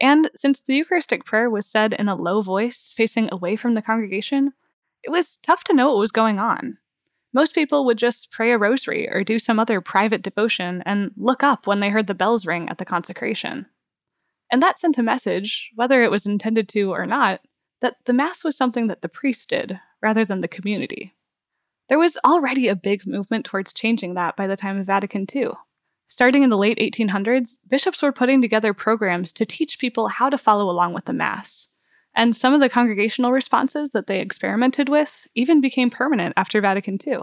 And 0.00 0.30
since 0.34 0.60
the 0.60 0.74
Eucharistic 0.74 1.24
prayer 1.24 1.48
was 1.48 1.66
said 1.66 1.94
in 1.94 2.08
a 2.08 2.14
low 2.14 2.42
voice, 2.42 2.92
facing 2.94 3.30
away 3.32 3.56
from 3.56 3.74
the 3.74 3.82
congregation, 3.82 4.52
it 5.02 5.10
was 5.10 5.38
tough 5.38 5.64
to 5.64 5.74
know 5.74 5.88
what 5.88 5.98
was 5.98 6.12
going 6.12 6.38
on. 6.38 6.78
Most 7.32 7.54
people 7.54 7.84
would 7.86 7.98
just 7.98 8.30
pray 8.30 8.52
a 8.52 8.58
rosary 8.58 9.08
or 9.08 9.24
do 9.24 9.38
some 9.38 9.58
other 9.58 9.80
private 9.80 10.22
devotion 10.22 10.82
and 10.86 11.10
look 11.16 11.42
up 11.42 11.66
when 11.66 11.80
they 11.80 11.90
heard 11.90 12.06
the 12.06 12.14
bells 12.14 12.46
ring 12.46 12.68
at 12.68 12.78
the 12.78 12.84
consecration. 12.84 13.66
And 14.50 14.62
that 14.62 14.78
sent 14.78 14.98
a 14.98 15.02
message, 15.02 15.70
whether 15.74 16.02
it 16.02 16.10
was 16.10 16.26
intended 16.26 16.68
to 16.70 16.92
or 16.92 17.06
not, 17.06 17.40
that 17.80 17.96
the 18.04 18.12
Mass 18.12 18.42
was 18.42 18.56
something 18.56 18.86
that 18.86 19.02
the 19.02 19.08
priest 19.08 19.50
did, 19.50 19.78
rather 20.02 20.24
than 20.24 20.40
the 20.40 20.48
community. 20.48 21.14
There 21.88 21.98
was 21.98 22.18
already 22.24 22.68
a 22.68 22.76
big 22.76 23.06
movement 23.06 23.44
towards 23.44 23.72
changing 23.72 24.14
that 24.14 24.36
by 24.36 24.46
the 24.46 24.56
time 24.56 24.78
of 24.78 24.86
Vatican 24.86 25.26
II. 25.34 25.50
Starting 26.08 26.42
in 26.42 26.50
the 26.50 26.56
late 26.56 26.78
1800s, 26.78 27.58
bishops 27.68 28.02
were 28.02 28.12
putting 28.12 28.40
together 28.40 28.72
programs 28.72 29.32
to 29.32 29.44
teach 29.44 29.78
people 29.78 30.08
how 30.08 30.28
to 30.28 30.38
follow 30.38 30.70
along 30.70 30.94
with 30.94 31.04
the 31.04 31.12
Mass. 31.12 31.68
And 32.14 32.34
some 32.34 32.54
of 32.54 32.60
the 32.60 32.68
congregational 32.68 33.32
responses 33.32 33.90
that 33.90 34.06
they 34.06 34.20
experimented 34.20 34.88
with 34.88 35.26
even 35.34 35.60
became 35.60 35.90
permanent 35.90 36.34
after 36.36 36.60
Vatican 36.60 36.98
II. 37.04 37.20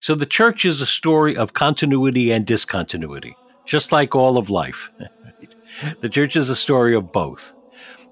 So 0.00 0.14
the 0.14 0.26
church 0.26 0.64
is 0.64 0.80
a 0.80 0.86
story 0.86 1.36
of 1.36 1.54
continuity 1.54 2.30
and 2.30 2.44
discontinuity, 2.44 3.36
just 3.64 3.92
like 3.92 4.14
all 4.14 4.36
of 4.36 4.50
life. 4.50 4.90
the 6.00 6.08
church 6.08 6.36
is 6.36 6.48
a 6.48 6.56
story 6.56 6.94
of 6.94 7.12
both. 7.12 7.54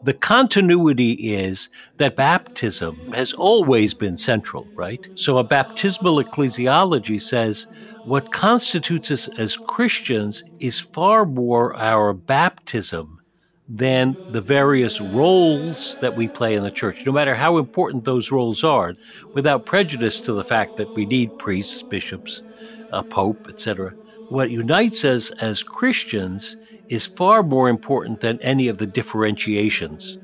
The 0.04 0.14
continuity 0.14 1.12
is 1.12 1.68
that 1.98 2.16
baptism 2.16 3.12
has 3.12 3.32
always 3.32 3.94
been 3.94 4.16
central, 4.16 4.66
right? 4.74 5.06
So 5.14 5.38
a 5.38 5.44
baptismal 5.44 6.24
ecclesiology 6.24 7.22
says 7.22 7.68
what 8.04 8.32
constitutes 8.32 9.12
us 9.12 9.28
as 9.38 9.56
Christians 9.56 10.42
is 10.58 10.80
far 10.80 11.24
more 11.24 11.76
our 11.76 12.12
baptism 12.12 13.20
than 13.68 14.16
the 14.30 14.40
various 14.40 15.00
roles 15.00 15.96
that 15.98 16.16
we 16.16 16.26
play 16.26 16.54
in 16.54 16.64
the 16.64 16.70
church, 16.72 17.06
no 17.06 17.12
matter 17.12 17.36
how 17.36 17.58
important 17.58 18.04
those 18.04 18.32
roles 18.32 18.64
are, 18.64 18.94
without 19.34 19.66
prejudice 19.66 20.20
to 20.22 20.32
the 20.32 20.42
fact 20.42 20.76
that 20.78 20.92
we 20.94 21.06
need 21.06 21.38
priests, 21.38 21.80
bishops, 21.80 22.42
a 22.90 23.04
pope, 23.04 23.46
etc. 23.48 23.94
What 24.28 24.50
unites 24.50 25.04
us 25.04 25.30
as 25.32 25.62
Christians 25.62 26.56
is 26.88 27.06
far 27.06 27.42
more 27.42 27.68
important 27.68 28.20
than 28.20 28.40
any 28.42 28.68
of 28.68 28.78
the 28.78 28.86
differentiations. 28.86 30.18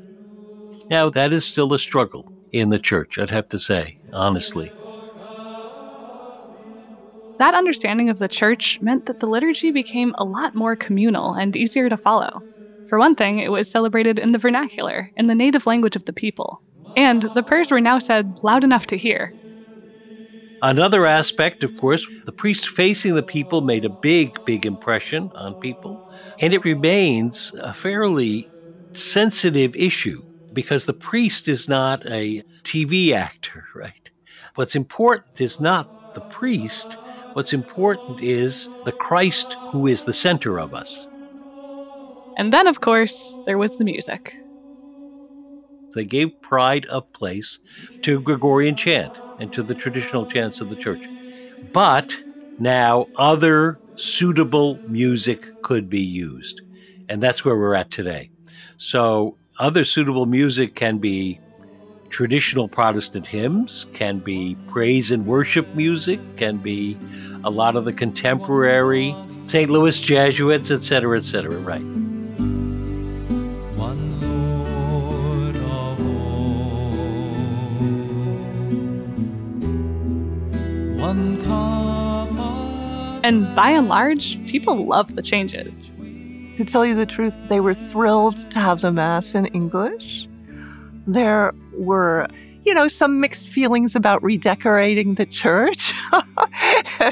Now, 0.90 1.10
that 1.10 1.32
is 1.32 1.44
still 1.44 1.72
a 1.72 1.78
struggle 1.78 2.32
in 2.52 2.70
the 2.70 2.78
church, 2.78 3.18
I'd 3.18 3.30
have 3.30 3.48
to 3.50 3.58
say, 3.58 3.98
honestly. 4.12 4.72
That 7.38 7.54
understanding 7.54 8.08
of 8.08 8.18
the 8.18 8.28
church 8.28 8.78
meant 8.80 9.06
that 9.06 9.20
the 9.20 9.26
liturgy 9.26 9.70
became 9.70 10.14
a 10.18 10.24
lot 10.24 10.54
more 10.54 10.74
communal 10.74 11.34
and 11.34 11.54
easier 11.54 11.88
to 11.88 11.96
follow. 11.96 12.42
For 12.86 12.98
one 12.98 13.14
thing, 13.14 13.38
it 13.38 13.52
was 13.52 13.70
celebrated 13.70 14.18
in 14.18 14.32
the 14.32 14.38
vernacular, 14.38 15.12
in 15.16 15.26
the 15.26 15.34
native 15.34 15.66
language 15.66 15.94
of 15.94 16.04
the 16.06 16.12
people. 16.12 16.62
And 16.96 17.30
the 17.34 17.42
prayers 17.42 17.70
were 17.70 17.80
now 17.80 17.98
said 17.98 18.38
loud 18.42 18.64
enough 18.64 18.86
to 18.88 18.96
hear, 18.96 19.34
Another 20.62 21.06
aspect, 21.06 21.62
of 21.62 21.74
course, 21.76 22.06
the 22.26 22.32
priest 22.32 22.68
facing 22.68 23.14
the 23.14 23.22
people 23.22 23.60
made 23.60 23.84
a 23.84 23.90
big, 23.90 24.38
big 24.44 24.66
impression 24.66 25.30
on 25.34 25.54
people. 25.56 26.02
And 26.40 26.52
it 26.52 26.64
remains 26.64 27.52
a 27.60 27.72
fairly 27.72 28.50
sensitive 28.92 29.74
issue 29.76 30.22
because 30.52 30.84
the 30.84 30.94
priest 30.94 31.48
is 31.48 31.68
not 31.68 32.04
a 32.06 32.42
TV 32.64 33.12
actor, 33.12 33.64
right? 33.74 34.10
What's 34.56 34.74
important 34.74 35.40
is 35.40 35.60
not 35.60 35.90
the 36.14 36.22
priest, 36.22 36.98
what's 37.34 37.52
important 37.52 38.20
is 38.20 38.68
the 38.84 38.92
Christ 38.92 39.56
who 39.70 39.86
is 39.86 40.04
the 40.04 40.12
center 40.14 40.58
of 40.58 40.74
us. 40.74 41.08
And 42.36 42.52
then, 42.52 42.66
of 42.66 42.80
course, 42.80 43.38
there 43.46 43.58
was 43.58 43.76
the 43.76 43.84
music. 43.84 44.34
They 45.94 46.04
gave 46.04 46.40
pride 46.40 46.86
of 46.86 47.12
place 47.12 47.58
to 48.02 48.20
Gregorian 48.20 48.76
chant 48.76 49.20
and 49.38 49.52
to 49.52 49.62
the 49.62 49.74
traditional 49.74 50.26
chants 50.26 50.60
of 50.60 50.68
the 50.68 50.76
church. 50.76 51.06
But 51.72 52.16
now 52.58 53.06
other 53.16 53.78
suitable 53.96 54.78
music 54.88 55.62
could 55.62 55.88
be 55.88 56.00
used. 56.00 56.62
And 57.08 57.22
that's 57.22 57.44
where 57.44 57.56
we're 57.56 57.74
at 57.74 57.90
today. 57.90 58.30
So, 58.76 59.36
other 59.58 59.84
suitable 59.84 60.26
music 60.26 60.76
can 60.76 60.98
be 60.98 61.40
traditional 62.10 62.68
Protestant 62.68 63.26
hymns, 63.26 63.86
can 63.92 64.18
be 64.18 64.56
praise 64.68 65.10
and 65.10 65.26
worship 65.26 65.66
music, 65.74 66.20
can 66.36 66.58
be 66.58 66.96
a 67.44 67.50
lot 67.50 67.76
of 67.76 67.84
the 67.84 67.92
contemporary 67.92 69.14
St. 69.46 69.70
Louis 69.70 69.98
Jesuits, 69.98 70.70
etc., 70.70 71.16
etc., 71.16 71.58
right? 71.58 72.17
And 83.28 83.54
by 83.54 83.72
and 83.72 83.88
large, 83.88 84.42
people 84.46 84.86
loved 84.86 85.14
the 85.14 85.20
changes. 85.20 85.90
To 86.54 86.64
tell 86.64 86.86
you 86.86 86.94
the 86.94 87.04
truth, 87.04 87.36
they 87.50 87.60
were 87.60 87.74
thrilled 87.74 88.50
to 88.52 88.58
have 88.58 88.80
the 88.80 88.90
Mass 88.90 89.34
in 89.34 89.44
English. 89.48 90.26
There 91.06 91.52
were, 91.74 92.26
you 92.64 92.72
know, 92.72 92.88
some 92.88 93.20
mixed 93.20 93.50
feelings 93.50 93.94
about 93.94 94.22
redecorating 94.22 95.16
the 95.16 95.26
church. 95.26 95.92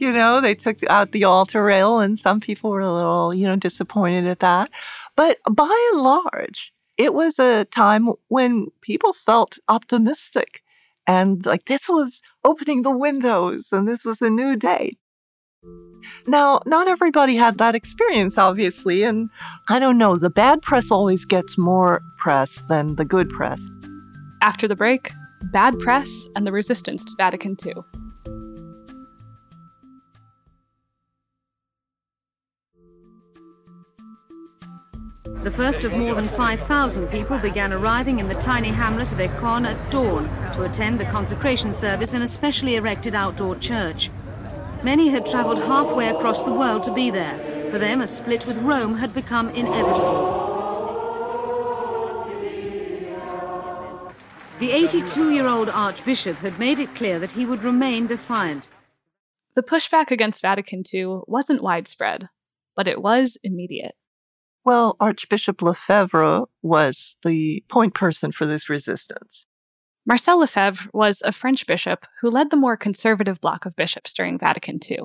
you 0.00 0.12
know, 0.12 0.40
they 0.40 0.56
took 0.56 0.82
out 0.90 1.12
the 1.12 1.22
altar 1.22 1.62
rail, 1.62 2.00
and 2.00 2.18
some 2.18 2.40
people 2.40 2.70
were 2.70 2.80
a 2.80 2.92
little, 2.92 3.32
you 3.32 3.46
know, 3.46 3.54
disappointed 3.54 4.26
at 4.26 4.40
that. 4.40 4.72
But 5.14 5.38
by 5.48 5.90
and 5.92 6.02
large, 6.02 6.72
it 6.98 7.14
was 7.14 7.38
a 7.38 7.64
time 7.66 8.08
when 8.26 8.72
people 8.80 9.12
felt 9.12 9.56
optimistic 9.68 10.64
and 11.06 11.44
like 11.44 11.64
this 11.64 11.88
was 11.88 12.22
opening 12.44 12.82
the 12.82 12.96
windows 12.96 13.72
and 13.72 13.88
this 13.88 14.04
was 14.04 14.22
a 14.22 14.30
new 14.30 14.54
day. 14.54 14.92
Now, 16.26 16.60
not 16.66 16.88
everybody 16.88 17.36
had 17.36 17.58
that 17.58 17.74
experience, 17.74 18.38
obviously, 18.38 19.02
and 19.02 19.30
I 19.68 19.78
don't 19.78 19.98
know, 19.98 20.16
the 20.16 20.30
bad 20.30 20.62
press 20.62 20.90
always 20.90 21.24
gets 21.24 21.58
more 21.58 22.00
press 22.18 22.62
than 22.68 22.96
the 22.96 23.04
good 23.04 23.30
press. 23.30 23.66
After 24.42 24.68
the 24.68 24.76
break, 24.76 25.12
bad 25.52 25.78
press 25.78 26.26
and 26.36 26.46
the 26.46 26.52
resistance 26.52 27.04
to 27.04 27.12
Vatican 27.16 27.56
II. 27.64 27.74
The 35.42 35.50
first 35.50 35.84
of 35.84 35.96
more 35.96 36.14
than 36.14 36.28
5,000 36.28 37.06
people 37.08 37.38
began 37.38 37.72
arriving 37.72 38.18
in 38.18 38.28
the 38.28 38.34
tiny 38.34 38.68
hamlet 38.68 39.10
of 39.10 39.18
Écône 39.18 39.66
at 39.66 39.90
dawn 39.90 40.28
to 40.54 40.64
attend 40.64 40.98
the 41.00 41.06
consecration 41.06 41.72
service 41.72 42.12
in 42.12 42.20
a 42.20 42.28
specially 42.28 42.76
erected 42.76 43.14
outdoor 43.14 43.56
church. 43.56 44.10
Many 44.82 45.08
had 45.08 45.26
travelled 45.26 45.58
halfway 45.58 46.08
across 46.08 46.42
the 46.42 46.52
world 46.52 46.84
to 46.84 46.92
be 46.92 47.10
there. 47.10 47.70
For 47.70 47.78
them, 47.78 48.00
a 48.00 48.06
split 48.06 48.46
with 48.46 48.56
Rome 48.58 48.96
had 48.96 49.12
become 49.12 49.50
inevitable. 49.50 50.48
The 54.58 54.70
82-year-old 54.70 55.68
archbishop 55.68 56.36
had 56.38 56.58
made 56.58 56.78
it 56.78 56.94
clear 56.94 57.18
that 57.18 57.32
he 57.32 57.46
would 57.46 57.62
remain 57.62 58.06
defiant. 58.06 58.68
The 59.54 59.62
pushback 59.62 60.10
against 60.10 60.42
Vatican 60.42 60.82
II 60.92 61.20
wasn't 61.26 61.62
widespread, 61.62 62.28
but 62.74 62.88
it 62.88 63.02
was 63.02 63.38
immediate. 63.42 63.94
Well, 64.64 64.96
Archbishop 65.00 65.62
Lefebvre 65.62 66.44
was 66.62 67.16
the 67.22 67.64
point 67.70 67.94
person 67.94 68.32
for 68.32 68.46
this 68.46 68.68
resistance. 68.68 69.46
Marcel 70.10 70.40
Lefebvre 70.40 70.90
was 70.92 71.22
a 71.22 71.30
French 71.30 71.68
bishop 71.68 72.04
who 72.20 72.30
led 72.30 72.50
the 72.50 72.56
more 72.56 72.76
conservative 72.76 73.40
bloc 73.40 73.64
of 73.64 73.76
bishops 73.76 74.12
during 74.12 74.40
Vatican 74.40 74.80
II. 74.90 75.02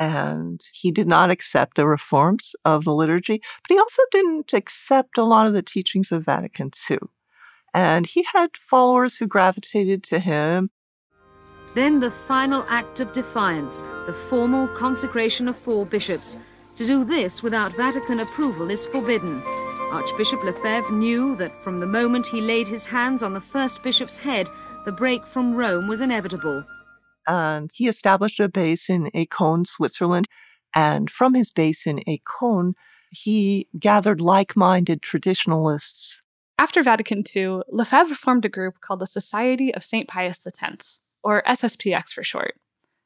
And 0.00 0.60
he 0.72 0.90
did 0.90 1.06
not 1.06 1.30
accept 1.30 1.76
the 1.76 1.86
reforms 1.86 2.50
of 2.64 2.82
the 2.82 2.92
liturgy, 2.92 3.40
but 3.62 3.72
he 3.72 3.78
also 3.78 4.02
didn't 4.10 4.52
accept 4.52 5.16
a 5.16 5.22
lot 5.22 5.46
of 5.46 5.52
the 5.52 5.62
teachings 5.62 6.10
of 6.10 6.24
Vatican 6.24 6.72
II. 6.90 6.98
And 7.72 8.04
he 8.04 8.26
had 8.34 8.56
followers 8.56 9.18
who 9.18 9.28
gravitated 9.28 10.02
to 10.02 10.18
him. 10.18 10.70
Then 11.76 12.00
the 12.00 12.10
final 12.10 12.64
act 12.68 12.98
of 12.98 13.12
defiance, 13.12 13.82
the 14.06 14.16
formal 14.28 14.66
consecration 14.66 15.46
of 15.46 15.56
four 15.56 15.86
bishops. 15.86 16.36
To 16.74 16.84
do 16.84 17.04
this 17.04 17.44
without 17.44 17.76
Vatican 17.76 18.18
approval 18.18 18.72
is 18.72 18.86
forbidden. 18.88 19.40
Archbishop 19.92 20.42
Lefebvre 20.42 20.92
knew 20.92 21.36
that 21.36 21.62
from 21.62 21.80
the 21.80 21.86
moment 21.86 22.26
he 22.26 22.40
laid 22.40 22.66
his 22.66 22.84
hands 22.84 23.22
on 23.22 23.34
the 23.34 23.40
first 23.40 23.82
bishop's 23.82 24.18
head, 24.18 24.48
the 24.84 24.92
break 24.92 25.26
from 25.26 25.54
Rome 25.54 25.88
was 25.88 26.00
inevitable. 26.00 26.64
And 27.26 27.70
he 27.72 27.88
established 27.88 28.40
a 28.40 28.48
base 28.48 28.90
in 28.90 29.10
Écône, 29.14 29.66
Switzerland. 29.66 30.28
And 30.74 31.10
from 31.10 31.34
his 31.34 31.50
base 31.50 31.86
in 31.86 32.02
Écône, 32.06 32.74
he 33.10 33.68
gathered 33.78 34.20
like 34.20 34.56
minded 34.56 35.02
traditionalists. 35.02 36.22
After 36.58 36.82
Vatican 36.82 37.22
II, 37.34 37.60
Lefebvre 37.68 38.14
formed 38.14 38.44
a 38.44 38.50
group 38.50 38.80
called 38.80 39.00
the 39.00 39.06
Society 39.06 39.74
of 39.74 39.84
St. 39.84 40.08
Pius 40.08 40.40
X, 40.60 41.00
or 41.22 41.42
SSPX 41.46 42.10
for 42.10 42.24
short, 42.24 42.56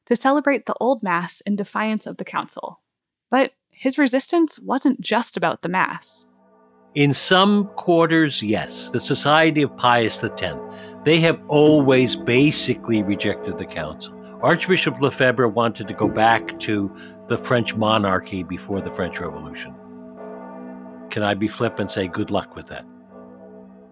to 0.05 0.15
celebrate 0.15 0.65
the 0.65 0.75
Old 0.79 1.03
Mass 1.03 1.41
in 1.41 1.55
defiance 1.55 2.07
of 2.07 2.17
the 2.17 2.25
Council. 2.25 2.81
But 3.29 3.51
his 3.69 3.97
resistance 3.97 4.59
wasn't 4.59 5.01
just 5.01 5.37
about 5.37 5.61
the 5.61 5.69
Mass. 5.69 6.27
In 6.93 7.13
some 7.13 7.67
quarters, 7.77 8.43
yes, 8.43 8.89
the 8.89 8.99
Society 8.99 9.61
of 9.61 9.77
Pius 9.77 10.21
X, 10.21 10.55
they 11.05 11.21
have 11.21 11.39
always 11.47 12.17
basically 12.17 13.01
rejected 13.01 13.57
the 13.57 13.65
council. 13.65 14.13
Archbishop 14.41 14.99
Lefebvre 14.99 15.47
wanted 15.47 15.87
to 15.87 15.93
go 15.93 16.09
back 16.09 16.59
to 16.59 16.93
the 17.29 17.37
French 17.37 17.75
monarchy 17.75 18.43
before 18.43 18.81
the 18.81 18.91
French 18.91 19.21
Revolution. 19.21 19.73
Can 21.11 21.23
I 21.23 21.33
be 21.33 21.47
flip 21.47 21.79
and 21.79 21.89
say 21.89 22.09
good 22.09 22.29
luck 22.29 22.57
with 22.57 22.67
that? 22.67 22.85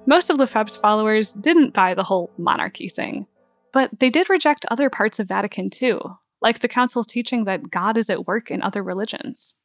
Most 0.06 0.29
of 0.29 0.38
Lefebvre's 0.38 0.75
followers 0.75 1.32
didn't 1.32 1.74
buy 1.74 1.94
the 1.94 2.03
whole 2.03 2.34
monarchy 2.38 2.89
thing, 2.89 3.27
but 3.72 3.91
they 4.00 4.10
did 4.10 4.29
reject 4.29 4.65
other 4.70 4.89
parts 4.89 5.20
of 5.20 5.27
Vatican 5.29 5.70
II, 5.82 6.00
like 6.41 6.60
the 6.60 6.68
council's 6.68 7.08
teaching 7.08 7.46
that 7.46 7.72
God 7.72 7.96
is 7.96 8.10
at 8.10 8.27
work 8.27 8.51
in 8.51 8.62
other 8.62 8.84
religions. 8.84 9.56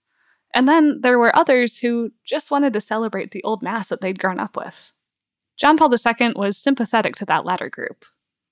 And 0.55 0.69
then 0.69 1.01
there 1.01 1.19
were 1.19 1.37
others 1.37 1.79
who 1.79 2.13
just 2.25 2.53
wanted 2.53 2.73
to 2.73 2.81
celebrate 2.81 3.33
the 3.33 3.43
old 3.43 3.61
Mass 3.61 3.89
that 3.89 4.01
they'd 4.01 4.21
grown 4.21 4.39
up 4.39 4.57
with. 4.57 4.93
John 5.59 5.77
Paul 5.77 5.93
II 5.93 6.33
was 6.37 6.57
sympathetic 6.57 7.17
to 7.17 7.25
that 7.27 7.45
latter 7.45 7.69
group. 7.69 8.05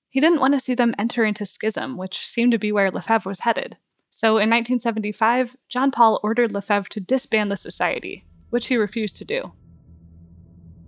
He 0.09 0.19
didn't 0.19 0.41
want 0.41 0.53
to 0.53 0.59
see 0.59 0.75
them 0.75 0.93
enter 0.99 1.23
into 1.23 1.45
schism, 1.45 1.97
which 1.97 2.27
seemed 2.27 2.51
to 2.51 2.59
be 2.59 2.71
where 2.71 2.91
Lefebvre 2.91 3.29
was 3.29 3.39
headed. 3.39 3.77
So 4.09 4.31
in 4.31 4.49
1975, 4.49 5.55
John 5.69 5.91
Paul 5.91 6.19
ordered 6.21 6.51
Lefebvre 6.51 6.89
to 6.89 6.99
disband 6.99 7.51
the 7.51 7.57
society, 7.57 8.25
which 8.51 8.67
he 8.67 8.77
refused 8.77 9.17
to 9.17 9.25
do. 9.25 9.53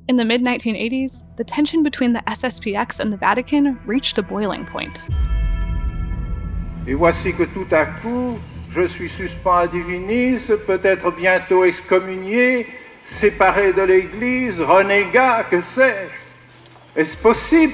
In 0.08 0.18
the 0.18 0.26
mid 0.26 0.44
1980s, 0.44 1.36
the 1.38 1.44
tension 1.44 1.82
between 1.82 2.14
the 2.14 2.20
SSPX 2.28 3.00
and 3.00 3.12
the 3.12 3.18
Vatican 3.18 3.80
reached 3.88 4.20
a 4.20 4.22
boiling 4.22 4.66
point. 4.66 5.00
Et 6.88 6.94
voici 6.94 7.34
que 7.36 7.48
tout 7.48 7.66
à 7.72 8.00
coup, 8.00 8.40
je 8.75 8.88
suis 8.89 9.10
suspend 9.10 9.55
à 9.55 9.67
Divinis, 9.67 10.39
peut-être 10.67 11.10
bientôt 11.15 11.63
excommunié, 11.63 12.67
séparé 13.03 13.72
de 13.72 13.82
l'Église, 13.82 14.60
renégat, 14.60 15.46
que 15.50 15.62
sais-je 15.74 17.00
Est-ce 17.00 17.15
possible 17.17 17.74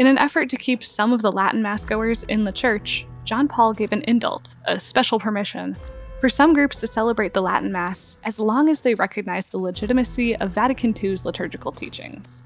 In 0.00 0.06
an 0.06 0.18
effort 0.18 0.48
to 0.48 0.56
keep 0.56 0.82
some 0.82 1.12
of 1.12 1.22
the 1.22 1.30
Latin 1.30 1.62
Mass 1.62 1.84
goers 1.84 2.24
in 2.28 2.44
the 2.44 2.52
church, 2.52 3.06
John 3.24 3.46
Paul 3.46 3.74
gave 3.74 3.92
an 3.92 4.02
indult, 4.08 4.56
a 4.66 4.80
special 4.80 5.20
permission, 5.20 5.76
for 6.20 6.28
some 6.28 6.52
groups 6.52 6.80
to 6.80 6.88
celebrate 6.88 7.32
the 7.32 7.42
Latin 7.42 7.70
Mass 7.70 8.18
as 8.24 8.40
long 8.40 8.68
as 8.68 8.80
they 8.80 8.94
recognized 8.94 9.52
the 9.52 9.58
legitimacy 9.58 10.34
of 10.36 10.50
Vatican 10.50 10.92
II's 11.00 11.24
liturgical 11.24 11.70
teachings. 11.70 12.42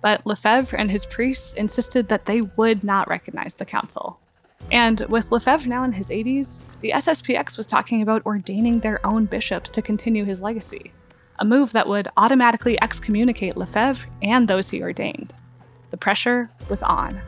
But 0.00 0.26
Lefebvre 0.26 0.78
and 0.78 0.90
his 0.90 1.04
priests 1.04 1.52
insisted 1.52 2.08
that 2.08 2.24
they 2.24 2.40
would 2.40 2.82
not 2.82 3.08
recognize 3.08 3.54
the 3.54 3.66
council. 3.66 4.20
And 4.70 5.00
with 5.08 5.30
Lefebvre 5.30 5.68
now 5.68 5.84
in 5.84 5.92
his 5.92 6.10
80s, 6.10 6.62
the 6.80 6.90
SSPX 6.90 7.56
was 7.56 7.66
talking 7.66 8.02
about 8.02 8.26
ordaining 8.26 8.80
their 8.80 9.04
own 9.06 9.26
bishops 9.26 9.70
to 9.70 9.82
continue 9.82 10.24
his 10.24 10.40
legacy, 10.40 10.92
a 11.38 11.44
move 11.44 11.72
that 11.72 11.88
would 11.88 12.08
automatically 12.16 12.80
excommunicate 12.82 13.56
Lefebvre 13.56 14.08
and 14.22 14.48
those 14.48 14.70
he 14.70 14.82
ordained. 14.82 15.32
The 15.90 15.96
pressure 15.96 16.50
was 16.68 16.82
on. 16.82 17.20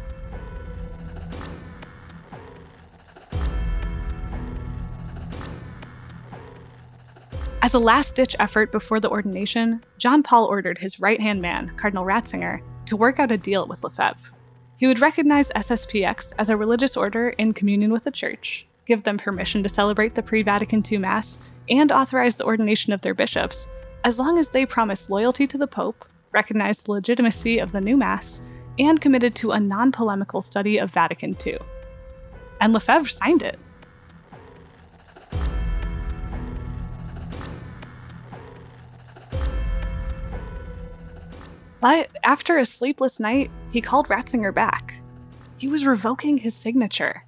As 7.63 7.75
a 7.75 7.79
last 7.79 8.15
ditch 8.15 8.37
effort 8.39 8.71
before 8.71 9.01
the 9.01 9.11
ordination, 9.11 9.83
John 9.99 10.23
Paul 10.23 10.45
ordered 10.47 10.79
his 10.79 11.01
right 11.01 11.21
hand 11.21 11.43
man, 11.43 11.73
Cardinal 11.77 12.05
Ratzinger, 12.05 12.61
to 12.85 12.97
work 12.97 13.19
out 13.19 13.33
a 13.33 13.37
deal 13.37 13.67
with 13.67 13.83
Lefebvre. 13.83 14.36
He 14.79 14.87
would 14.87 15.01
recognize 15.01 15.51
SSPX 15.53 16.35
as 16.39 16.51
a 16.51 16.57
religious 16.57 16.97
order 16.97 17.31
in 17.31 17.55
communion 17.55 17.93
with 17.93 18.05
the 18.05 18.11
Church, 18.11 18.67
give 18.87 19.05
them 19.05 19.17
permission 19.17 19.63
to 19.63 19.69
celebrate 19.71 20.15
the 20.15 20.23
pre 20.23 20.43
Vatican 20.43 20.83
II 20.91 20.99
Mass, 20.99 21.39
and 21.71 21.91
authorize 21.91 22.37
the 22.37 22.45
ordination 22.45 22.93
of 22.93 23.01
their 23.01 23.15
bishops, 23.15 23.69
as 24.05 24.19
long 24.19 24.39
as 24.39 24.49
they 24.49 24.67
promised 24.67 25.09
loyalty 25.09 25.47
to 25.47 25.57
the 25.57 25.67
Pope, 25.67 26.05
recognized 26.33 26.85
the 26.85 26.93
legitimacy 26.93 27.59
of 27.59 27.73
the 27.73 27.81
new 27.81 27.97
Mass, 27.97 28.43
and 28.79 29.01
committed 29.01 29.35
to 29.37 29.53
a 29.53 29.61
non 29.61 29.93
polemical 29.93 30.43
study 30.43 30.77
of 30.77 30.93
Vatican 30.93 31.35
II. 31.45 31.59
And 32.61 32.75
Lefebvre 32.75 33.09
signed 33.09 33.43
it. 33.43 33.59
But 41.81 42.11
after 42.25 42.59
a 42.59 42.65
sleepless 42.65 43.21
night, 43.21 43.51
he 43.77 43.83
called 43.83 44.09
Ratzinger 44.09 44.55
back. 44.55 44.95
He 45.59 45.69
was 45.69 45.85
revoking 45.85 46.39
his 46.39 46.55
signature. 46.55 47.25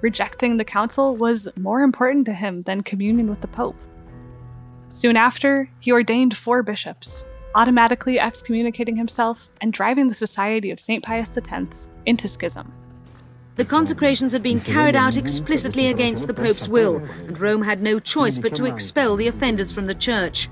Rejecting 0.00 0.56
the 0.56 0.64
council 0.64 1.16
was 1.16 1.48
more 1.58 1.80
important 1.82 2.26
to 2.26 2.32
him 2.32 2.62
than 2.62 2.84
communion 2.84 3.28
with 3.28 3.40
the 3.40 3.48
Pope. 3.48 3.74
Soon 4.90 5.16
after, 5.16 5.68
he 5.80 5.90
ordained 5.90 6.36
four 6.36 6.62
bishops, 6.62 7.24
automatically 7.56 8.20
excommunicating 8.20 8.94
himself 8.94 9.50
and 9.60 9.72
driving 9.72 10.06
the 10.06 10.14
Society 10.14 10.70
of 10.70 10.78
St. 10.78 11.02
Pius 11.02 11.36
X 11.36 11.88
into 12.06 12.28
schism. 12.28 12.72
The 13.56 13.64
consecrations 13.64 14.32
had 14.32 14.44
been 14.44 14.60
carried 14.60 14.94
out 14.94 15.16
explicitly 15.16 15.88
against 15.88 16.28
the 16.28 16.34
Pope's 16.34 16.68
will, 16.68 16.98
and 17.26 17.40
Rome 17.40 17.62
had 17.62 17.82
no 17.82 17.98
choice 17.98 18.38
but 18.38 18.54
to 18.54 18.66
expel 18.66 19.16
the 19.16 19.26
offenders 19.26 19.72
from 19.72 19.88
the 19.88 19.96
church. 19.96 20.48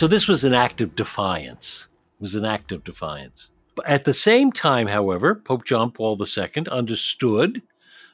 So 0.00 0.08
this 0.08 0.28
was 0.28 0.44
an 0.44 0.54
act 0.54 0.80
of 0.80 0.96
defiance. 0.96 1.86
It 2.18 2.22
was 2.22 2.34
an 2.34 2.46
act 2.46 2.72
of 2.72 2.84
defiance. 2.84 3.50
At 3.84 4.06
the 4.06 4.14
same 4.14 4.50
time, 4.50 4.86
however, 4.86 5.34
Pope 5.34 5.66
John 5.66 5.92
Paul 5.92 6.18
II 6.18 6.66
understood 6.70 7.60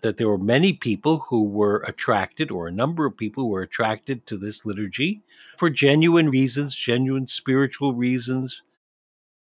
that 0.02 0.16
there 0.16 0.26
were 0.26 0.36
many 0.36 0.72
people 0.72 1.24
who 1.28 1.44
were 1.44 1.84
attracted, 1.86 2.50
or 2.50 2.66
a 2.66 2.72
number 2.72 3.06
of 3.06 3.16
people 3.16 3.44
who 3.44 3.50
were 3.50 3.62
attracted 3.62 4.26
to 4.26 4.36
this 4.36 4.66
liturgy 4.66 5.22
for 5.58 5.70
genuine 5.70 6.28
reasons, 6.28 6.74
genuine 6.74 7.28
spiritual 7.28 7.94
reasons. 7.94 8.62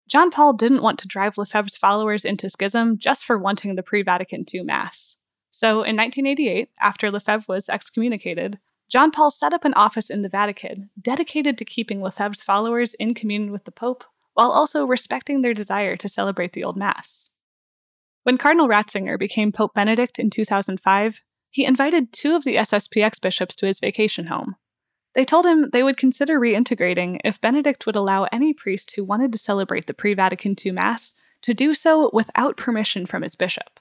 John 0.09 0.31
Paul 0.31 0.53
didn't 0.53 0.83
want 0.83 1.01
to 1.01 1.09
drive 1.09 1.37
Lefebvre's 1.37 1.77
followers 1.77 2.25
into 2.25 2.49
schism 2.49 2.97
just 2.97 3.25
for 3.25 3.39
wanting 3.39 3.75
the 3.75 3.83
pre 3.83 4.03
Vatican 4.03 4.45
II 4.55 4.63
Mass. 4.63 5.17
So 5.51 5.83
in 5.83 5.97
1988, 5.97 6.69
after 6.81 7.11
Lefebvre 7.11 7.47
was 7.49 7.69
excommunicated, 7.69 8.61
John 8.91 9.13
Paul 9.13 9.31
set 9.31 9.55
up 9.55 9.65
an 9.65 9.75
office 9.75 10.11
in 10.11 10.23
the 10.23 10.29
Vatican 10.29 10.91
dedicated 11.01 11.57
to 11.57 11.65
keeping 11.65 12.01
Lefebvre's 12.01 12.43
followers 12.43 12.95
in 12.95 13.15
communion 13.15 13.53
with 13.53 13.65
the 13.65 13.71
Pope 13.71 14.03
while 14.35 14.51
also 14.51 14.85
respecting 14.85 15.43
their 15.43 15.55
desire 15.55 15.97
to 15.97 16.09
celebrate 16.09 16.55
the 16.55 16.65
Old 16.65 16.77
Mass. 16.77 17.31
When 18.25 18.37
Cardinal 18.37 18.69
Ratzinger 18.69 19.17
became 19.17 19.53
Pope 19.53 19.75
Benedict 19.75 20.19
in 20.19 20.29
2005, 20.29 21.21
he 21.51 21.65
invited 21.65 22.13
two 22.13 22.35
of 22.35 22.43
the 22.43 22.57
SSPX 22.57 23.21
bishops 23.21 23.55
to 23.57 23.67
his 23.67 23.79
vacation 23.79 24.27
home. 24.27 24.57
They 25.15 25.25
told 25.25 25.47
him 25.47 25.71
they 25.73 25.83
would 25.85 25.97
consider 25.97 26.39
reintegrating 26.39 27.19
if 27.25 27.41
Benedict 27.41 27.87
would 27.87 27.97
allow 27.97 28.25
any 28.33 28.53
priest 28.53 28.95
who 28.97 29.05
wanted 29.05 29.33
to 29.33 29.39
celebrate 29.39 29.87
the 29.87 29.95
pre 29.95 30.15
Vatican 30.15 30.57
II 30.65 30.73
Mass 30.73 31.13
to 31.43 31.55
do 31.55 31.75
so 31.75 32.11
without 32.13 32.57
permission 32.57 33.07
from 33.07 33.23
his 33.23 33.37
bishop. 33.37 33.79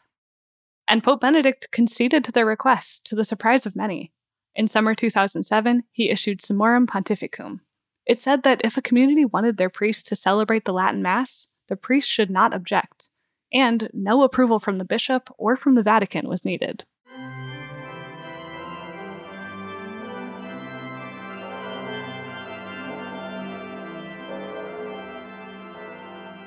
And 0.88 1.04
Pope 1.04 1.22
Benedict 1.22 1.68
conceded 1.72 2.24
to 2.24 2.32
their 2.32 2.46
request, 2.46 3.06
to 3.08 3.16
the 3.16 3.24
surprise 3.24 3.66
of 3.66 3.76
many. 3.76 4.12
In 4.56 4.68
summer 4.68 4.96
2007, 4.96 5.84
he 5.92 6.10
issued 6.10 6.42
Summorum 6.42 6.88
Pontificum. 6.88 7.60
It 8.06 8.20
said 8.20 8.44
that 8.44 8.62
if 8.64 8.78
a 8.78 8.82
community 8.82 9.24
wanted 9.24 9.58
their 9.58 9.70
priest 9.70 10.08
to 10.08 10.16
celebrate 10.16 10.66
the 10.66 10.74
Latin 10.74 11.02
Mass, 11.02 11.48
the 11.68 11.76
priest 11.76 12.10
should 12.10 12.32
not 12.32 12.54
object, 12.54 13.10
and 13.54 13.90
no 13.94 14.24
approval 14.24 14.60
from 14.60 14.80
the 14.80 14.86
bishop 14.86 15.30
or 15.38 15.56
from 15.56 15.76
the 15.76 15.84
Vatican 15.84 16.28
was 16.28 16.44
needed. 16.44 16.84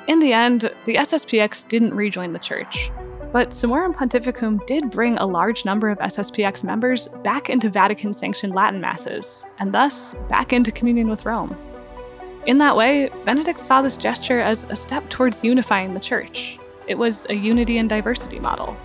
In 0.08 0.18
the 0.18 0.32
end, 0.32 0.62
the 0.84 0.96
SSPX 0.96 1.68
didn't 1.68 1.94
rejoin 1.94 2.32
the 2.32 2.40
church, 2.40 2.90
but 3.32 3.50
Summorum 3.50 3.94
Pontificum 3.94 4.64
did 4.66 4.90
bring 4.90 5.16
a 5.16 5.26
large 5.26 5.64
number 5.64 5.88
of 5.88 5.98
SSPX 5.98 6.62
members 6.62 7.08
back 7.24 7.48
into 7.48 7.70
Vatican 7.70 8.12
sanctioned 8.12 8.54
Latin 8.54 8.80
Masses, 8.80 9.44
and 9.58 9.72
thus 9.72 10.14
back 10.28 10.52
into 10.52 10.70
communion 10.70 11.08
with 11.08 11.24
Rome. 11.24 11.56
In 12.46 12.58
that 12.58 12.76
way, 12.76 13.08
Benedict 13.24 13.58
saw 13.58 13.80
this 13.80 13.96
gesture 13.96 14.40
as 14.40 14.64
a 14.64 14.76
step 14.76 15.08
towards 15.08 15.42
unifying 15.42 15.94
the 15.94 16.00
church. 16.00 16.58
It 16.86 16.98
was 16.98 17.26
a 17.30 17.34
unity 17.34 17.78
and 17.78 17.88
diversity 17.88 18.38
model. 18.38 18.76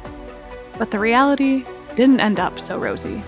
But 0.77 0.91
the 0.91 0.99
reality 0.99 1.65
didn't 1.95 2.19
end 2.19 2.39
up 2.39 2.59
so 2.59 2.77
rosy. 2.77 3.23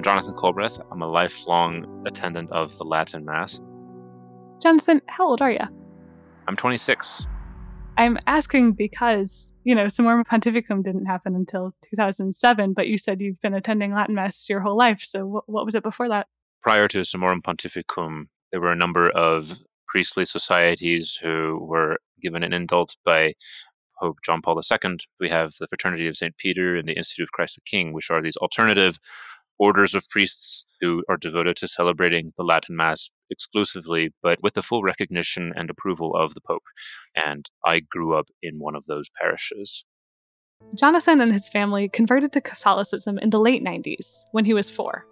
I'm 0.00 0.04
Jonathan 0.04 0.32
Culbreth. 0.32 0.82
I'm 0.90 1.02
a 1.02 1.06
lifelong 1.06 2.06
attendant 2.06 2.50
of 2.52 2.74
the 2.78 2.84
Latin 2.84 3.22
Mass. 3.22 3.60
Jonathan, 4.62 5.02
how 5.08 5.28
old 5.28 5.42
are 5.42 5.50
you? 5.50 5.58
I'm 6.48 6.56
26. 6.56 7.26
I'm 7.98 8.16
asking 8.26 8.72
because, 8.72 9.52
you 9.64 9.74
know, 9.74 9.84
Summorum 9.84 10.24
Pontificum 10.24 10.82
didn't 10.82 11.04
happen 11.04 11.36
until 11.36 11.74
2007, 11.90 12.72
but 12.72 12.86
you 12.86 12.96
said 12.96 13.20
you've 13.20 13.42
been 13.42 13.52
attending 13.52 13.92
Latin 13.92 14.14
Mass 14.14 14.48
your 14.48 14.60
whole 14.60 14.74
life. 14.74 15.00
So 15.02 15.26
what, 15.26 15.44
what 15.46 15.66
was 15.66 15.74
it 15.74 15.82
before 15.82 16.08
that? 16.08 16.28
Prior 16.62 16.88
to 16.88 17.00
Summorum 17.00 17.42
Pontificum, 17.42 18.28
there 18.52 18.60
were 18.62 18.72
a 18.72 18.76
number 18.76 19.10
of 19.10 19.50
priestly 19.86 20.24
societies 20.24 21.18
who 21.20 21.58
were 21.60 21.98
given 22.22 22.42
an 22.42 22.52
indult 22.52 22.96
by 23.04 23.34
Pope 24.00 24.16
John 24.24 24.40
Paul 24.40 24.58
II. 24.58 24.96
We 25.20 25.28
have 25.28 25.52
the 25.60 25.68
Fraternity 25.68 26.08
of 26.08 26.16
St. 26.16 26.34
Peter 26.38 26.76
and 26.76 26.88
the 26.88 26.96
Institute 26.96 27.24
of 27.24 27.32
Christ 27.32 27.56
the 27.56 27.70
King, 27.70 27.92
which 27.92 28.10
are 28.10 28.22
these 28.22 28.38
alternative 28.38 28.98
orders 29.60 29.94
of 29.94 30.08
priests 30.08 30.64
who 30.80 31.04
are 31.08 31.18
devoted 31.18 31.56
to 31.58 31.68
celebrating 31.68 32.32
the 32.36 32.42
Latin 32.42 32.74
Mass 32.74 33.10
exclusively, 33.30 34.10
but 34.22 34.42
with 34.42 34.54
the 34.54 34.62
full 34.62 34.82
recognition 34.82 35.52
and 35.54 35.68
approval 35.68 36.16
of 36.16 36.34
the 36.34 36.40
Pope. 36.40 36.62
And 37.14 37.44
I 37.64 37.80
grew 37.80 38.18
up 38.18 38.26
in 38.42 38.58
one 38.58 38.74
of 38.74 38.84
those 38.88 39.08
parishes. 39.20 39.84
Jonathan 40.74 41.20
and 41.20 41.32
his 41.32 41.48
family 41.48 41.88
converted 41.88 42.32
to 42.32 42.40
Catholicism 42.40 43.18
in 43.18 43.30
the 43.30 43.38
late 43.38 43.62
90s 43.62 44.22
when 44.32 44.46
he 44.46 44.54
was 44.54 44.70
four. 44.70 45.06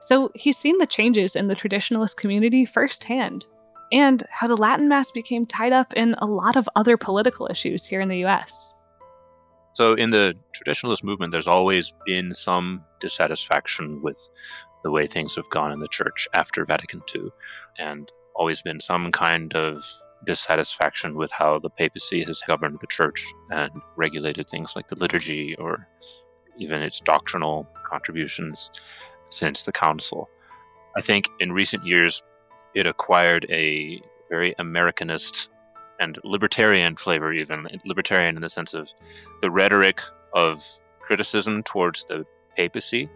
So 0.00 0.30
he's 0.34 0.56
seen 0.56 0.78
the 0.78 0.86
changes 0.86 1.36
in 1.36 1.48
the 1.48 1.56
traditionalist 1.56 2.16
community 2.16 2.64
firsthand, 2.64 3.46
and 3.92 4.24
how 4.30 4.46
the 4.46 4.56
Latin 4.56 4.88
Mass 4.88 5.10
became 5.10 5.44
tied 5.44 5.72
up 5.72 5.92
in 5.92 6.14
a 6.18 6.26
lot 6.26 6.56
of 6.56 6.68
other 6.74 6.96
political 6.96 7.48
issues 7.50 7.84
here 7.84 8.00
in 8.00 8.08
the 8.08 8.24
US. 8.24 8.74
So, 9.74 9.94
in 9.94 10.10
the 10.10 10.34
traditionalist 10.56 11.04
movement, 11.04 11.32
there's 11.32 11.46
always 11.46 11.92
been 12.06 12.34
some 12.34 12.82
dissatisfaction 13.00 14.00
with 14.02 14.16
the 14.82 14.90
way 14.90 15.06
things 15.06 15.36
have 15.36 15.48
gone 15.50 15.72
in 15.72 15.80
the 15.80 15.88
church 15.88 16.26
after 16.34 16.64
Vatican 16.64 17.02
II, 17.14 17.28
and 17.78 18.10
always 18.34 18.62
been 18.62 18.80
some 18.80 19.12
kind 19.12 19.54
of 19.54 19.82
dissatisfaction 20.26 21.14
with 21.14 21.30
how 21.30 21.58
the 21.58 21.70
papacy 21.70 22.22
has 22.24 22.40
governed 22.46 22.78
the 22.80 22.86
church 22.86 23.24
and 23.50 23.70
regulated 23.96 24.48
things 24.48 24.72
like 24.76 24.88
the 24.88 24.96
liturgy 24.96 25.54
or 25.56 25.86
even 26.58 26.82
its 26.82 27.00
doctrinal 27.00 27.66
contributions 27.88 28.70
since 29.30 29.62
the 29.62 29.72
council. 29.72 30.28
I 30.96 31.00
think 31.00 31.28
in 31.38 31.52
recent 31.52 31.86
years, 31.86 32.22
it 32.74 32.86
acquired 32.86 33.46
a 33.50 34.00
very 34.28 34.54
Americanist 34.58 35.48
and 36.00 36.18
libertarian 36.24 36.96
flavor, 36.96 37.32
even 37.32 37.66
libertarian 37.84 38.36
in 38.36 38.42
the 38.42 38.50
sense 38.50 38.74
of 38.74 38.88
the 39.42 39.50
rhetoric 39.50 40.00
of 40.34 40.62
criticism 41.00 41.62
towards 41.62 42.04
the 42.08 42.24
papacy 42.56 43.08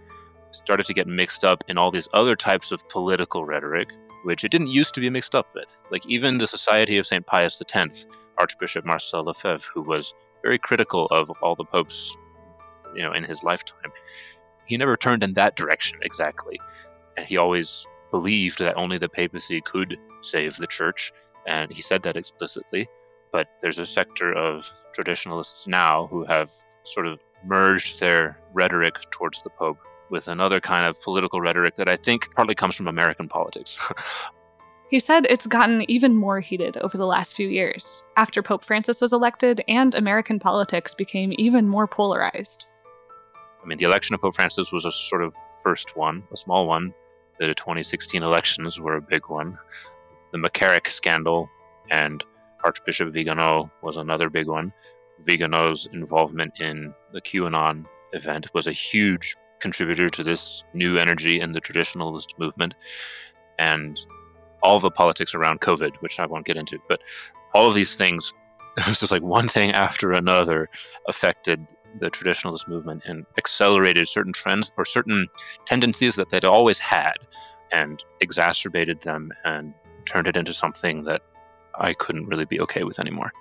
started 0.53 0.87
to 0.87 0.94
get 0.94 1.07
mixed 1.07 1.44
up 1.44 1.64
in 1.68 1.77
all 1.79 1.90
these 1.90 2.09
other 2.14 2.37
types 2.37 2.73
of 2.73 2.88
political 2.88 3.44
rhetoric, 3.44 3.88
which 4.25 4.44
it 4.44 4.51
didn't 4.51 4.68
used 4.68 4.94
to 4.94 5.01
be 5.01 5.11
mixed 5.11 5.35
up 5.35 5.49
with. 5.55 5.66
Like 5.90 6.07
even 6.07 6.38
the 6.38 6.47
Society 6.47 6.97
of 6.99 7.07
St. 7.07 7.27
Pius 7.27 7.61
X, 7.75 8.07
Archbishop 8.38 8.85
Marcel 8.85 9.25
Lefebvre, 9.25 9.64
who 9.73 9.83
was 9.83 10.12
very 10.42 10.59
critical 10.59 11.07
of 11.11 11.31
all 11.42 11.57
the 11.57 11.64
popes, 11.64 12.16
you 12.94 13.03
know, 13.03 13.12
in 13.12 13.25
his 13.25 13.42
lifetime, 13.42 13.92
he 14.66 14.77
never 14.77 14.97
turned 14.97 15.23
in 15.23 15.35
that 15.35 15.57
direction 15.57 15.99
exactly. 16.03 16.61
And 17.16 17.27
he 17.27 17.37
always 17.37 17.85
believed 18.11 18.59
that 18.59 18.77
only 18.77 18.99
the 18.99 19.09
papacy 19.09 19.61
could 19.61 19.99
save 20.23 20.57
the 20.57 20.66
church 20.66 21.12
and 21.47 21.70
he 21.70 21.83
said 21.83 22.03
that 22.05 22.16
explicitly. 22.16 22.88
But 23.33 23.49
there's 23.61 23.79
a 23.79 23.87
sector 23.87 24.33
of 24.33 24.64
traditionalists 24.94 25.66
now 25.66 26.07
who 26.07 26.25
have 26.25 26.51
sort 26.87 27.07
of 27.07 27.18
merged 27.47 28.01
their 28.01 28.39
rhetoric 28.53 28.95
towards 29.11 29.43
the 29.43 29.51
Pope 29.51 29.79
with 30.11 30.29
another 30.29 30.61
kind 30.61 30.87
of 30.87 31.01
political 31.01 31.41
rhetoric 31.41 31.77
that 31.77 31.89
I 31.89 31.97
think 31.97 32.33
partly 32.35 32.55
comes 32.55 32.77
from 32.77 32.89
American 32.89 33.29
politics. 33.29 33.77
he 34.91 34.99
said 34.99 35.27
it's 35.29 35.47
gotten 35.47 35.89
even 35.91 36.15
more 36.15 36.41
heated 36.41 36.77
over 36.79 36.97
the 36.97 37.07
last 37.07 37.35
few 37.35 37.49
years, 37.49 38.03
after 38.17 38.43
Pope 38.43 38.65
Francis 38.65 39.01
was 39.01 39.13
elected 39.13 39.63
and 39.67 39.95
American 39.95 40.39
politics 40.39 40.95
became 40.95 41.33
even 41.39 41.69
more 41.69 41.87
polarized. 41.87 42.67
I 43.63 43.67
mean, 43.67 43.79
the 43.79 43.85
election 43.85 44.15
of 44.15 44.21
Pope 44.21 44.37
Francis 44.37 44.73
was 44.73 44.85
a 44.85 44.93
sort 44.93 45.23
of 45.23 45.35
first 45.63 45.97
one, 45.97 46.23
a 46.33 46.37
small 46.37 46.67
one. 46.67 46.93
The 47.41 47.55
2016 47.55 48.23
elections 48.23 48.79
were 48.79 48.97
a 48.97 49.03
big 49.03 49.29
one. 49.29 49.59
The 50.33 50.39
McCarrick 50.39 50.89
scandal 50.89 51.49
and 51.91 52.23
Archbishop 52.63 53.13
Vigano 53.13 53.71
was 53.83 53.97
another 53.97 54.31
big 54.31 54.47
one. 54.47 54.73
Vigano's 55.27 55.89
involvement 55.93 56.53
in 56.61 56.95
the 57.13 57.21
QAnon 57.21 57.85
event 58.13 58.47
was 58.55 58.67
a 58.67 58.73
huge 58.73 59.35
contributor 59.61 60.11
to 60.11 60.23
this 60.23 60.63
new 60.75 60.97
energy 60.97 61.41
in 61.41 61.53
the 61.53 61.61
traditionalist 61.61 62.39
movement. 62.39 62.75
And 63.59 63.99
all 64.63 64.81
the 64.81 64.91
politics 64.91 65.35
around 65.35 65.61
COVID, 65.61 65.97
which 66.01 66.19
I 66.19 66.27
won't 66.27 66.47
get 66.47 66.57
into, 66.57 66.79
but 66.89 67.01
all 67.55 67.69
of 67.69 67.75
these 67.75 67.95
things, 67.95 68.33
it 68.77 68.87
was 68.87 69.01
just 69.01 69.13
like 69.13 69.23
one 69.23 69.49
thing 69.49 69.73
after 69.73 70.13
another 70.13 70.69
affected 71.09 71.67
the 72.01 72.11
traditionalist 72.11 72.67
movement 72.67 73.03
and 73.07 73.25
accelerated 73.39 74.09
certain 74.09 74.33
trends 74.33 74.73
or 74.77 74.85
certain 74.85 75.29
tendencies 75.65 76.17
that 76.17 76.31
they'd 76.31 76.45
always 76.45 76.79
had 76.79 77.15
and 77.73 78.03
exacerbated 78.21 79.01
them 79.03 79.31
and 79.45 79.73
turned 80.07 80.27
it 80.27 80.37
into 80.37 80.53
something 80.53 81.05
that 81.05 81.23
I 81.79 81.95
couldn't 81.95 82.27
really 82.27 82.45
be 82.45 82.61
okay 82.61 82.85
with 82.85 82.99
anymore. 82.99 83.33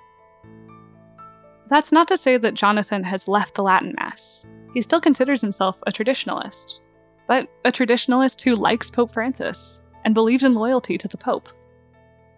That's 1.69 1.91
not 1.91 2.08
to 2.10 2.17
say 2.17 2.38
that 2.38 2.54
Jonathan 2.54 3.04
has 3.04 3.28
left 3.28 3.56
the 3.56 3.63
Latin 3.63 3.93
Mass. 3.97 4.45
He 4.73 4.82
still 4.82 5.02
considers 5.02 5.41
himself 5.41 5.78
a 5.88 5.91
traditionalist, 5.91 6.80
but 7.28 7.47
a 7.65 7.71
traditionalist 7.71 8.41
who 8.41 8.56
likes 8.56 8.89
Pope 8.89 9.13
Francis 9.13 9.82
and 10.06 10.13
believes 10.13 10.43
in 10.43 10.56
loyalty 10.56 10.97
to 10.97 11.08
the 11.08 11.17
Pope. 11.17 11.49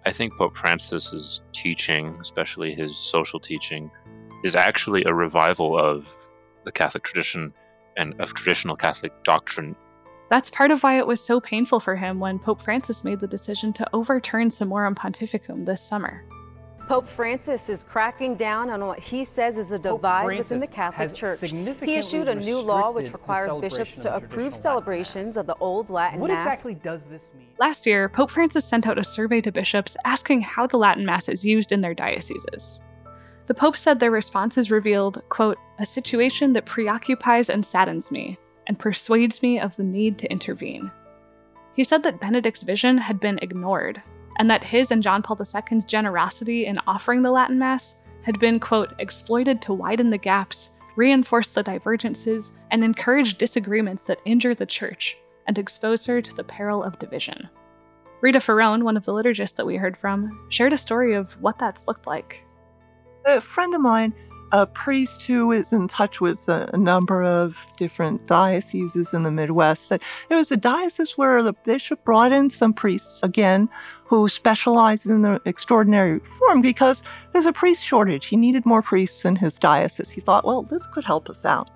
I 0.06 0.14
think 0.14 0.34
Pope 0.38 0.56
Francis's 0.56 1.42
teaching, 1.54 2.18
especially 2.22 2.76
his 2.76 2.98
social 2.98 3.40
teaching, 3.40 3.90
is 4.44 4.54
actually 4.54 5.04
a 5.06 5.14
revival 5.14 5.80
of 5.80 6.06
the 6.64 6.72
Catholic 6.72 7.04
tradition 7.04 7.54
and 7.98 8.20
of 8.22 8.34
traditional 8.34 8.76
Catholic 8.76 9.12
doctrine 9.24 9.76
that's 10.30 10.50
part 10.50 10.72
of 10.72 10.82
why 10.82 10.98
it 10.98 11.06
was 11.06 11.22
so 11.22 11.40
painful 11.40 11.80
for 11.80 11.96
him 11.96 12.20
when 12.20 12.40
Pope 12.40 12.62
Francis 12.62 13.04
made 13.04 13.20
the 13.20 13.28
decision 13.28 13.72
to 13.74 13.88
overturn 13.94 14.50
Summorum 14.50 14.96
Pontificum 14.96 15.66
this 15.66 15.82
summer. 15.82 16.26
Pope 16.88 17.08
Francis 17.08 17.68
is 17.68 17.82
cracking 17.82 18.36
down 18.36 18.70
on 18.70 18.86
what 18.86 19.00
he 19.00 19.24
says 19.24 19.58
is 19.58 19.72
a 19.72 19.80
divide 19.80 20.38
within 20.38 20.60
the 20.60 20.68
Catholic 20.68 21.14
Church. 21.16 21.50
He 21.82 21.96
issued 21.96 22.28
a 22.28 22.36
new 22.36 22.60
law 22.60 22.92
which 22.92 23.12
requires 23.12 23.56
bishops 23.56 23.98
to 23.98 24.16
approve 24.16 24.56
celebrations 24.56 25.36
of 25.36 25.48
the 25.48 25.56
Old 25.56 25.90
Latin 25.90 26.20
what 26.20 26.30
Mass. 26.30 26.46
What 26.46 26.52
exactly 26.54 26.74
does 26.76 27.06
this 27.06 27.32
mean? 27.36 27.48
Last 27.60 27.88
year, 27.88 28.08
Pope 28.08 28.30
Francis 28.30 28.66
sent 28.66 28.86
out 28.86 29.00
a 29.00 29.04
survey 29.04 29.42
to 29.42 29.52
bishops 29.52 29.98
asking 30.06 30.42
how 30.42 30.68
the 30.68 30.78
Latin 30.78 31.06
Mass 31.06 31.28
is 31.28 31.44
used 31.44 31.72
in 31.72 31.82
their 31.82 31.96
dioceses. 31.96 32.80
The 33.48 33.56
Pope 33.56 33.78
said 33.78 34.00
their 34.00 34.12
responses 34.12 34.70
revealed, 34.70 35.24
quote, 35.30 35.58
a 35.80 35.86
situation 35.86 36.54
that 36.54 36.66
preoccupies 36.66 37.50
and 37.50 37.66
saddens 37.66 38.12
me, 38.12 38.38
and 38.68 38.78
persuades 38.78 39.42
me 39.42 39.60
of 39.60 39.76
the 39.76 39.84
need 39.84 40.20
to 40.20 40.32
intervene. 40.32 40.92
He 41.76 41.84
said 41.84 42.04
that 42.04 42.22
Benedict's 42.22 42.64
vision 42.64 42.98
had 42.98 43.20
been 43.20 43.40
ignored, 43.42 44.02
and 44.38 44.50
that 44.50 44.64
his 44.64 44.92
and 44.92 45.02
John 45.02 45.22
Paul 45.22 45.40
II's 45.40 45.86
generosity 45.86 46.66
in 46.66 46.80
offering 46.88 47.22
the 47.22 47.32
Latin 47.32 47.60
Mass 47.60 48.00
had 48.24 48.40
been, 48.40 48.60
quote, 48.60 48.94
exploited 49.00 49.62
to 49.62 49.74
widen 49.74 50.10
the 50.10 50.18
gaps, 50.18 50.74
reinforce 50.96 51.50
the 51.50 51.64
divergences, 51.64 52.58
and 52.72 52.84
encourage 52.84 53.38
disagreements 53.38 54.06
that 54.06 54.20
injure 54.26 54.56
the 54.56 54.66
Church 54.66 55.18
and 55.48 55.58
expose 55.58 56.06
her 56.06 56.22
to 56.22 56.36
the 56.36 56.44
peril 56.44 56.84
of 56.84 56.98
division. 57.00 57.48
Rita 58.22 58.40
Ferrone, 58.40 58.84
one 58.84 58.98
of 58.98 59.04
the 59.04 59.12
liturgists 59.12 59.56
that 59.56 59.66
we 59.66 59.76
heard 59.76 59.98
from, 59.98 60.48
shared 60.50 60.74
a 60.74 60.78
story 60.78 61.14
of 61.14 61.34
what 61.42 61.60
that's 61.60 61.88
looked 61.88 62.08
like. 62.08 62.44
A 63.26 63.40
friend 63.42 63.74
of 63.74 63.82
mine 63.82 64.14
a 64.52 64.66
priest 64.68 65.24
who 65.24 65.52
is 65.52 65.74
in 65.74 65.88
touch 65.88 66.22
with 66.22 66.48
a, 66.48 66.78
number 66.78 67.24
of 67.24 67.66
different 67.78 68.26
dioceses 68.28 69.14
in 69.14 69.24
the 69.24 69.32
Midwest. 69.32 69.90
That 69.90 70.04
it 70.30 70.36
was 70.36 70.52
a 70.52 70.58
diocese 70.58 71.18
where 71.18 71.42
the 71.44 71.54
bishop 71.54 72.04
brought 72.06 72.32
in 72.32 72.50
some 72.50 72.74
priests 72.74 73.22
again 73.24 73.70
who 74.06 74.28
specialized 74.30 75.08
in 75.08 75.24
the 75.24 75.42
extraordinary 75.46 76.20
form 76.20 76.62
because 76.62 77.02
there's 77.34 77.48
a 77.48 77.54
priest 77.54 77.84
shortage. 77.84 78.28
He 78.28 78.38
needed 78.38 78.66
more 78.66 78.82
priests 78.82 79.26
in 79.26 79.36
his 79.36 79.58
diocese. 79.58 80.10
He 80.10 80.22
thought, 80.22 80.46
well, 80.46 80.64
this 80.64 80.86
could 80.88 81.04
help 81.04 81.30
us 81.30 81.44
out. 81.44 81.70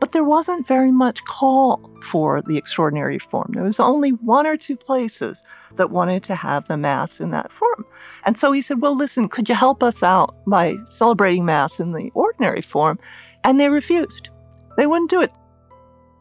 But 0.00 0.12
there 0.12 0.24
wasn't 0.24 0.66
very 0.66 0.90
much 0.90 1.22
call 1.24 1.78
for 2.02 2.42
the 2.42 2.56
extraordinary 2.56 3.18
form. 3.18 3.52
There 3.52 3.62
was 3.62 3.78
only 3.78 4.10
one 4.10 4.46
or 4.46 4.56
two 4.56 4.76
places 4.76 5.44
that 5.76 5.90
wanted 5.90 6.24
to 6.24 6.34
have 6.34 6.66
the 6.66 6.78
Mass 6.78 7.20
in 7.20 7.30
that 7.30 7.52
form. 7.52 7.84
And 8.24 8.36
so 8.36 8.50
he 8.50 8.62
said, 8.62 8.80
Well, 8.80 8.96
listen, 8.96 9.28
could 9.28 9.48
you 9.48 9.54
help 9.54 9.82
us 9.82 10.02
out 10.02 10.34
by 10.46 10.76
celebrating 10.86 11.44
Mass 11.44 11.78
in 11.78 11.92
the 11.92 12.10
ordinary 12.14 12.62
form? 12.62 12.98
And 13.44 13.60
they 13.60 13.68
refused. 13.68 14.30
They 14.78 14.86
wouldn't 14.86 15.10
do 15.10 15.20
it. 15.20 15.32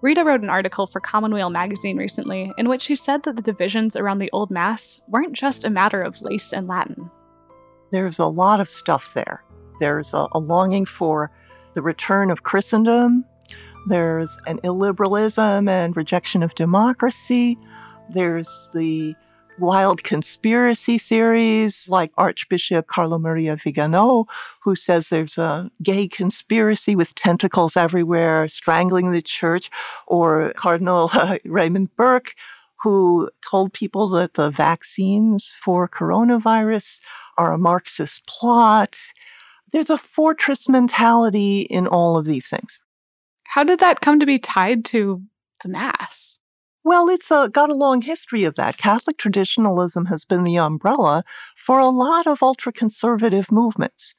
Rita 0.02 0.24
wrote 0.24 0.42
an 0.42 0.50
article 0.50 0.88
for 0.88 1.02
Commonweal 1.02 1.50
magazine 1.50 1.98
recently 1.98 2.54
in 2.58 2.70
which 2.70 2.84
she 2.84 2.96
said 2.96 3.24
that 3.24 3.36
the 3.36 3.42
divisions 3.42 3.96
around 3.96 4.20
the 4.20 4.32
Old 4.32 4.50
Mass 4.50 5.02
weren't 5.10 5.34
just 5.34 5.66
a 5.66 5.70
matter 5.70 6.02
of 6.02 6.22
lace 6.22 6.54
and 6.54 6.68
Latin. 6.68 7.12
There's 7.92 8.20
a 8.20 8.28
lot 8.28 8.62
of 8.62 8.70
stuff 8.70 9.14
there. 9.14 9.44
There's 9.80 10.14
a, 10.14 10.28
a 10.32 10.40
longing 10.40 10.86
for 10.86 11.32
the 11.74 11.82
return 11.82 12.32
of 12.32 12.44
Christendom. 12.44 13.26
There's 13.88 14.38
an 14.46 14.60
illiberalism 14.60 15.70
and 15.70 15.98
rejection 15.98 16.44
of 16.44 16.56
democracy. 16.56 17.58
There's 18.10 18.70
the 18.74 19.16
wild 19.60 20.04
conspiracy 20.04 20.98
theories 20.98 21.88
like 21.90 22.12
Archbishop 22.18 22.88
Carlo 22.88 23.20
Maria 23.20 23.56
Vigano, 23.56 24.26
who 24.64 24.76
says 24.76 25.10
there's 25.10 25.38
a 25.38 25.70
gay 25.84 26.08
conspiracy 26.08 26.96
with 26.96 27.16
tentacles 27.16 27.76
everywhere 27.76 28.48
strangling 28.48 29.12
the 29.12 29.22
church, 29.22 29.70
or 30.08 30.54
Cardinal 30.56 31.10
uh, 31.14 31.38
Raymond 31.46 31.96
Burke, 31.96 32.36
who 32.84 33.30
told 33.48 33.74
people 33.74 34.08
that 34.10 34.36
the 34.36 34.50
vaccines 34.50 35.54
for 35.62 35.88
coronavirus 35.88 37.00
are 37.38 37.54
a 37.54 37.58
Marxist 37.58 38.26
plot. 38.26 38.98
There's 39.72 39.90
a 39.90 39.98
fortress 39.98 40.68
mentality 40.68 41.62
in 41.62 41.88
all 41.88 42.18
of 42.18 42.26
these 42.26 42.48
things. 42.48 42.80
How 43.44 43.64
did 43.64 43.80
that 43.80 44.02
come 44.02 44.20
to 44.20 44.26
be 44.26 44.40
tied 44.40 44.86
to 44.86 45.24
the 45.64 45.70
Mass? 45.70 46.40
Well, 46.84 47.10
it's 47.10 47.32
uh, 47.32 47.48
got 47.48 47.70
a 47.70 47.76
long 47.76 48.02
history 48.02 48.46
of 48.46 48.56
that. 48.56 48.78
Catholic 48.78 49.18
traditionalism 49.18 50.06
has 50.06 50.24
been 50.24 50.44
the 50.44 50.58
umbrella 50.58 51.24
for 51.58 51.80
a 51.80 51.90
lot 51.90 52.26
of 52.26 52.42
ultra 52.42 52.72
conservative 52.72 53.52
movements. 53.52 54.14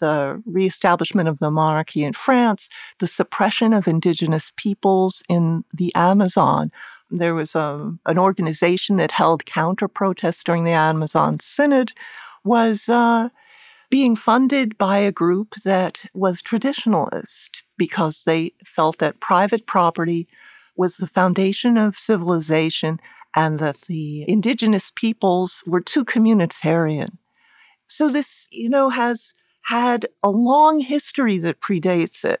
The 0.00 0.42
reestablishment 0.46 1.28
of 1.28 1.38
the 1.38 1.50
monarchy 1.50 2.04
in 2.04 2.14
France, 2.14 2.70
the 2.98 3.06
suppression 3.06 3.72
of 3.72 3.86
indigenous 3.86 4.52
peoples 4.56 5.22
in 5.28 5.64
the 5.72 5.94
Amazon. 5.94 6.70
There 7.10 7.34
was 7.34 7.54
a, 7.54 7.60
um, 7.60 8.00
an 8.06 8.18
organization 8.18 8.96
that 8.96 9.12
held 9.12 9.44
counter 9.44 9.88
protests 9.88 10.44
during 10.44 10.64
the 10.64 10.72
Amazon 10.72 11.38
Synod, 11.40 11.92
was 12.44 12.88
uh, 12.88 13.28
being 13.90 14.14
funded 14.14 14.78
by 14.78 14.98
a 14.98 15.12
group 15.12 15.56
that 15.64 16.00
was 16.14 16.42
traditionalist 16.42 17.62
because 17.76 18.22
they 18.24 18.52
felt 18.64 18.98
that 18.98 19.20
private 19.20 19.66
property 19.66 20.28
was 20.78 20.96
the 20.96 21.06
foundation 21.06 21.76
of 21.76 21.98
civilization 21.98 23.00
and 23.34 23.58
that 23.58 23.82
the 23.82 24.24
indigenous 24.28 24.90
peoples 24.94 25.62
were 25.66 25.80
too 25.80 26.04
communitarian. 26.04 27.18
So 27.88 28.08
this, 28.08 28.46
you 28.50 28.68
know, 28.68 28.88
has 28.90 29.34
had 29.64 30.06
a 30.22 30.30
long 30.30 30.78
history 30.78 31.36
that 31.38 31.60
predates 31.60 32.24
it. 32.24 32.40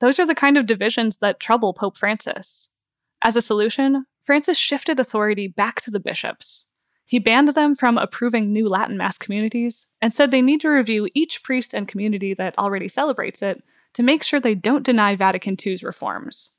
Those 0.00 0.18
are 0.18 0.26
the 0.26 0.34
kind 0.34 0.56
of 0.56 0.66
divisions 0.66 1.18
that 1.18 1.40
trouble 1.40 1.72
Pope 1.72 1.96
Francis. 1.96 2.70
As 3.22 3.36
a 3.36 3.40
solution, 3.40 4.04
Francis 4.22 4.58
shifted 4.58 5.00
authority 5.00 5.48
back 5.48 5.80
to 5.80 5.90
the 5.90 6.00
bishops. 6.00 6.66
He 7.06 7.18
banned 7.18 7.48
them 7.48 7.74
from 7.74 7.98
approving 7.98 8.52
new 8.52 8.68
Latin 8.68 8.96
Mass 8.96 9.18
communities 9.18 9.88
and 10.00 10.12
said 10.14 10.30
they 10.30 10.42
need 10.42 10.60
to 10.62 10.68
review 10.68 11.08
each 11.14 11.42
priest 11.42 11.74
and 11.74 11.88
community 11.88 12.34
that 12.34 12.58
already 12.58 12.88
celebrates 12.88 13.42
it 13.42 13.62
to 13.94 14.02
make 14.02 14.22
sure 14.22 14.40
they 14.40 14.54
don't 14.54 14.84
deny 14.84 15.14
Vatican 15.14 15.56
II's 15.64 15.82
reforms. 15.82 16.53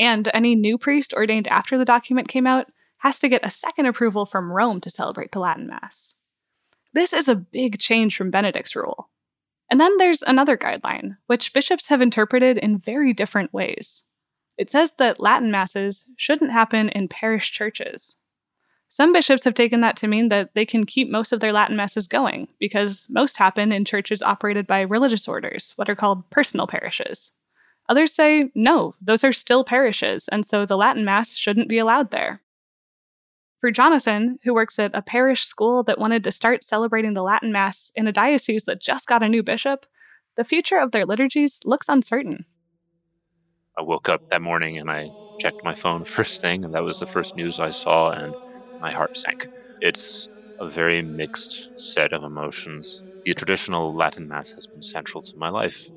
And 0.00 0.30
any 0.32 0.54
new 0.54 0.78
priest 0.78 1.12
ordained 1.12 1.46
after 1.48 1.76
the 1.76 1.84
document 1.84 2.28
came 2.28 2.46
out 2.46 2.72
has 2.98 3.18
to 3.18 3.28
get 3.28 3.44
a 3.44 3.50
second 3.50 3.84
approval 3.84 4.24
from 4.24 4.50
Rome 4.50 4.80
to 4.80 4.90
celebrate 4.90 5.32
the 5.32 5.40
Latin 5.40 5.66
Mass. 5.66 6.16
This 6.94 7.12
is 7.12 7.28
a 7.28 7.36
big 7.36 7.78
change 7.78 8.16
from 8.16 8.30
Benedict's 8.30 8.74
rule. 8.74 9.10
And 9.70 9.78
then 9.78 9.98
there's 9.98 10.22
another 10.22 10.56
guideline, 10.56 11.18
which 11.26 11.52
bishops 11.52 11.88
have 11.88 12.00
interpreted 12.00 12.56
in 12.58 12.78
very 12.78 13.12
different 13.12 13.52
ways. 13.52 14.04
It 14.56 14.70
says 14.70 14.92
that 14.98 15.20
Latin 15.20 15.50
Masses 15.50 16.10
shouldn't 16.16 16.50
happen 16.50 16.88
in 16.88 17.06
parish 17.06 17.52
churches. 17.52 18.16
Some 18.88 19.12
bishops 19.12 19.44
have 19.44 19.54
taken 19.54 19.82
that 19.82 19.96
to 19.98 20.08
mean 20.08 20.30
that 20.30 20.50
they 20.54 20.66
can 20.66 20.84
keep 20.84 21.08
most 21.08 21.30
of 21.30 21.40
their 21.40 21.52
Latin 21.52 21.76
Masses 21.76 22.08
going, 22.08 22.48
because 22.58 23.06
most 23.08 23.36
happen 23.36 23.70
in 23.70 23.84
churches 23.84 24.22
operated 24.22 24.66
by 24.66 24.80
religious 24.80 25.28
orders, 25.28 25.74
what 25.76 25.88
are 25.88 25.94
called 25.94 26.28
personal 26.30 26.66
parishes. 26.66 27.32
Others 27.90 28.14
say, 28.14 28.50
no, 28.54 28.96
those 29.02 29.22
are 29.24 29.34
still 29.34 29.64
parishes, 29.64 30.28
and 30.28 30.46
so 30.46 30.64
the 30.64 30.78
Latin 30.78 31.04
Mass 31.04 31.36
shouldn't 31.36 31.68
be 31.68 31.78
allowed 31.78 32.10
there. 32.10 32.42
For 33.60 33.70
Jonathan, 33.70 34.38
who 34.44 34.54
works 34.54 34.78
at 34.78 34.94
a 34.94 35.02
parish 35.02 35.44
school 35.44 35.82
that 35.84 35.98
wanted 35.98 36.24
to 36.24 36.32
start 36.32 36.64
celebrating 36.64 37.14
the 37.14 37.22
Latin 37.22 37.52
Mass 37.52 37.92
in 37.94 38.06
a 38.06 38.12
diocese 38.12 38.64
that 38.64 38.80
just 38.82 39.06
got 39.08 39.22
a 39.22 39.28
new 39.28 39.42
bishop, 39.42 39.86
the 40.36 40.44
future 40.44 40.78
of 40.78 40.92
their 40.92 41.06
liturgies 41.06 41.60
looks 41.64 41.88
uncertain. 41.88 42.46
I 43.78 43.82
woke 43.82 44.08
up 44.08 44.22
that 44.30 44.42
morning 44.42 44.78
and 44.78 44.90
I 44.90 45.12
checked 45.38 45.64
my 45.64 45.74
phone 45.74 46.04
first 46.06 46.40
thing, 46.40 46.64
and 46.64 46.74
that 46.74 46.84
was 46.84 46.98
the 46.98 47.06
first 47.06 47.34
news 47.36 47.58
I 47.58 47.70
saw, 47.72 48.10
and 48.10 48.36
my 48.78 48.92
heart 48.92 49.16
sank. 49.18 49.48
It's 49.80 50.28
a 50.60 50.68
very 50.70 51.02
mixed 51.02 51.68
set 51.76 52.12
of 52.12 52.22
emotions. 52.24 53.02
The 53.24 53.34
traditional 53.34 53.94
Latin 53.96 54.28
Mass 54.28 54.52
has 54.52 54.66
been 54.66 54.82
central 54.82 55.22
to 55.22 55.36
my 55.36 55.48
life 55.48 55.90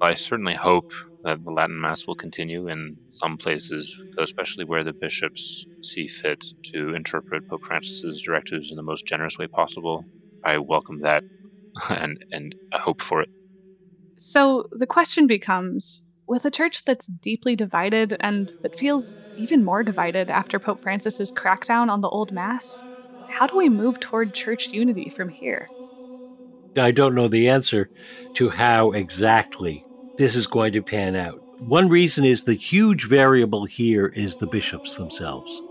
I 0.00 0.14
certainly 0.14 0.54
hope 0.54 0.86
that 1.22 1.42
the 1.44 1.50
Latin 1.50 1.80
Mass 1.80 2.06
will 2.06 2.14
continue 2.16 2.68
in 2.68 2.98
some 3.10 3.38
places, 3.38 3.94
especially 4.18 4.64
where 4.64 4.84
the 4.84 4.92
bishops 4.92 5.66
see 5.82 6.08
fit 6.08 6.38
to 6.72 6.94
interpret 6.94 7.46
Pope 7.48 7.62
Francis's 7.66 8.22
directives 8.24 8.70
in 8.70 8.76
the 8.76 8.82
most 8.82 9.06
generous 9.06 9.38
way 9.38 9.46
possible. 9.48 10.08
I 10.44 10.58
welcome 10.58 11.00
that 11.00 11.24
and, 11.88 12.18
and 12.32 12.54
I 12.72 12.78
hope 12.78 13.02
for 13.02 13.22
it. 13.22 13.30
So 14.16 14.66
the 14.72 14.86
question 14.86 15.26
becomes 15.26 16.02
with 16.26 16.44
a 16.44 16.50
church 16.50 16.84
that's 16.84 17.06
deeply 17.06 17.56
divided 17.56 18.16
and 18.20 18.52
that 18.62 18.76
feels 18.76 19.20
even 19.36 19.64
more 19.64 19.82
divided 19.82 20.30
after 20.30 20.58
Pope 20.58 20.82
Francis's 20.82 21.32
crackdown 21.32 21.88
on 21.90 22.00
the 22.00 22.08
Old 22.08 22.32
Mass, 22.32 22.84
how 23.26 23.46
do 23.46 23.56
we 23.56 23.68
move 23.68 24.00
toward 24.00 24.34
church 24.34 24.70
unity 24.72 25.10
from 25.14 25.28
here? 25.28 25.70
I 26.76 26.92
don't 26.92 27.14
know 27.14 27.28
the 27.28 27.48
answer 27.48 27.90
to 28.34 28.50
how 28.50 28.92
exactly 28.92 29.85
this 30.18 30.34
is 30.34 30.46
going 30.46 30.72
to 30.72 30.82
pan 30.82 31.16
out. 31.16 31.42
One 31.60 31.88
reason 31.88 32.24
is 32.24 32.44
the 32.44 32.54
huge 32.54 33.06
variable 33.06 33.64
here 33.64 34.06
is 34.08 34.36
the 34.36 34.46
bishops 34.46 34.96
themselves 34.96 35.62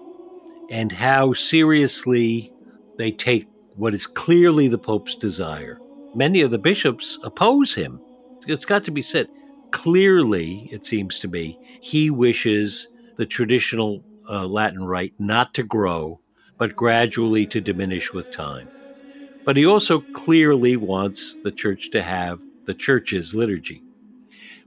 and 0.70 0.92
how 0.92 1.34
seriously 1.34 2.52
they 2.98 3.12
take 3.12 3.48
what 3.76 3.94
is 3.94 4.08
clearly 4.08 4.68
the 4.68 4.78
Pope's 4.78 5.16
desire. 5.16 5.80
Many 6.16 6.42
of 6.42 6.52
the 6.52 6.58
bishops 6.58 7.20
oppose 7.24 7.74
him. 7.74 8.00
It's 8.48 8.66
got 8.66 8.84
to 8.86 8.92
be 8.92 9.02
said. 9.02 9.28
Clearly, 9.72 10.70
it 10.72 10.86
seems 10.86 11.20
to 11.20 11.28
me, 11.28 11.60
he 11.82 12.10
wishes 12.10 12.88
the 13.18 13.26
traditional 13.26 14.04
uh, 14.30 14.46
Latin 14.46 14.84
rite 14.84 15.14
not 15.20 15.54
to 15.56 15.64
grow, 15.64 16.20
but 16.58 16.76
gradually 16.76 17.46
to 17.48 17.60
diminish 17.60 18.14
with 18.14 18.32
time. 18.32 18.70
But 19.44 19.58
he 19.58 19.66
also 19.66 20.00
clearly 20.14 20.78
wants 20.78 21.36
the 21.44 21.52
church 21.52 21.92
to 21.92 22.02
have 22.02 22.40
the 22.66 22.74
church's 22.74 23.36
liturgy. 23.36 23.84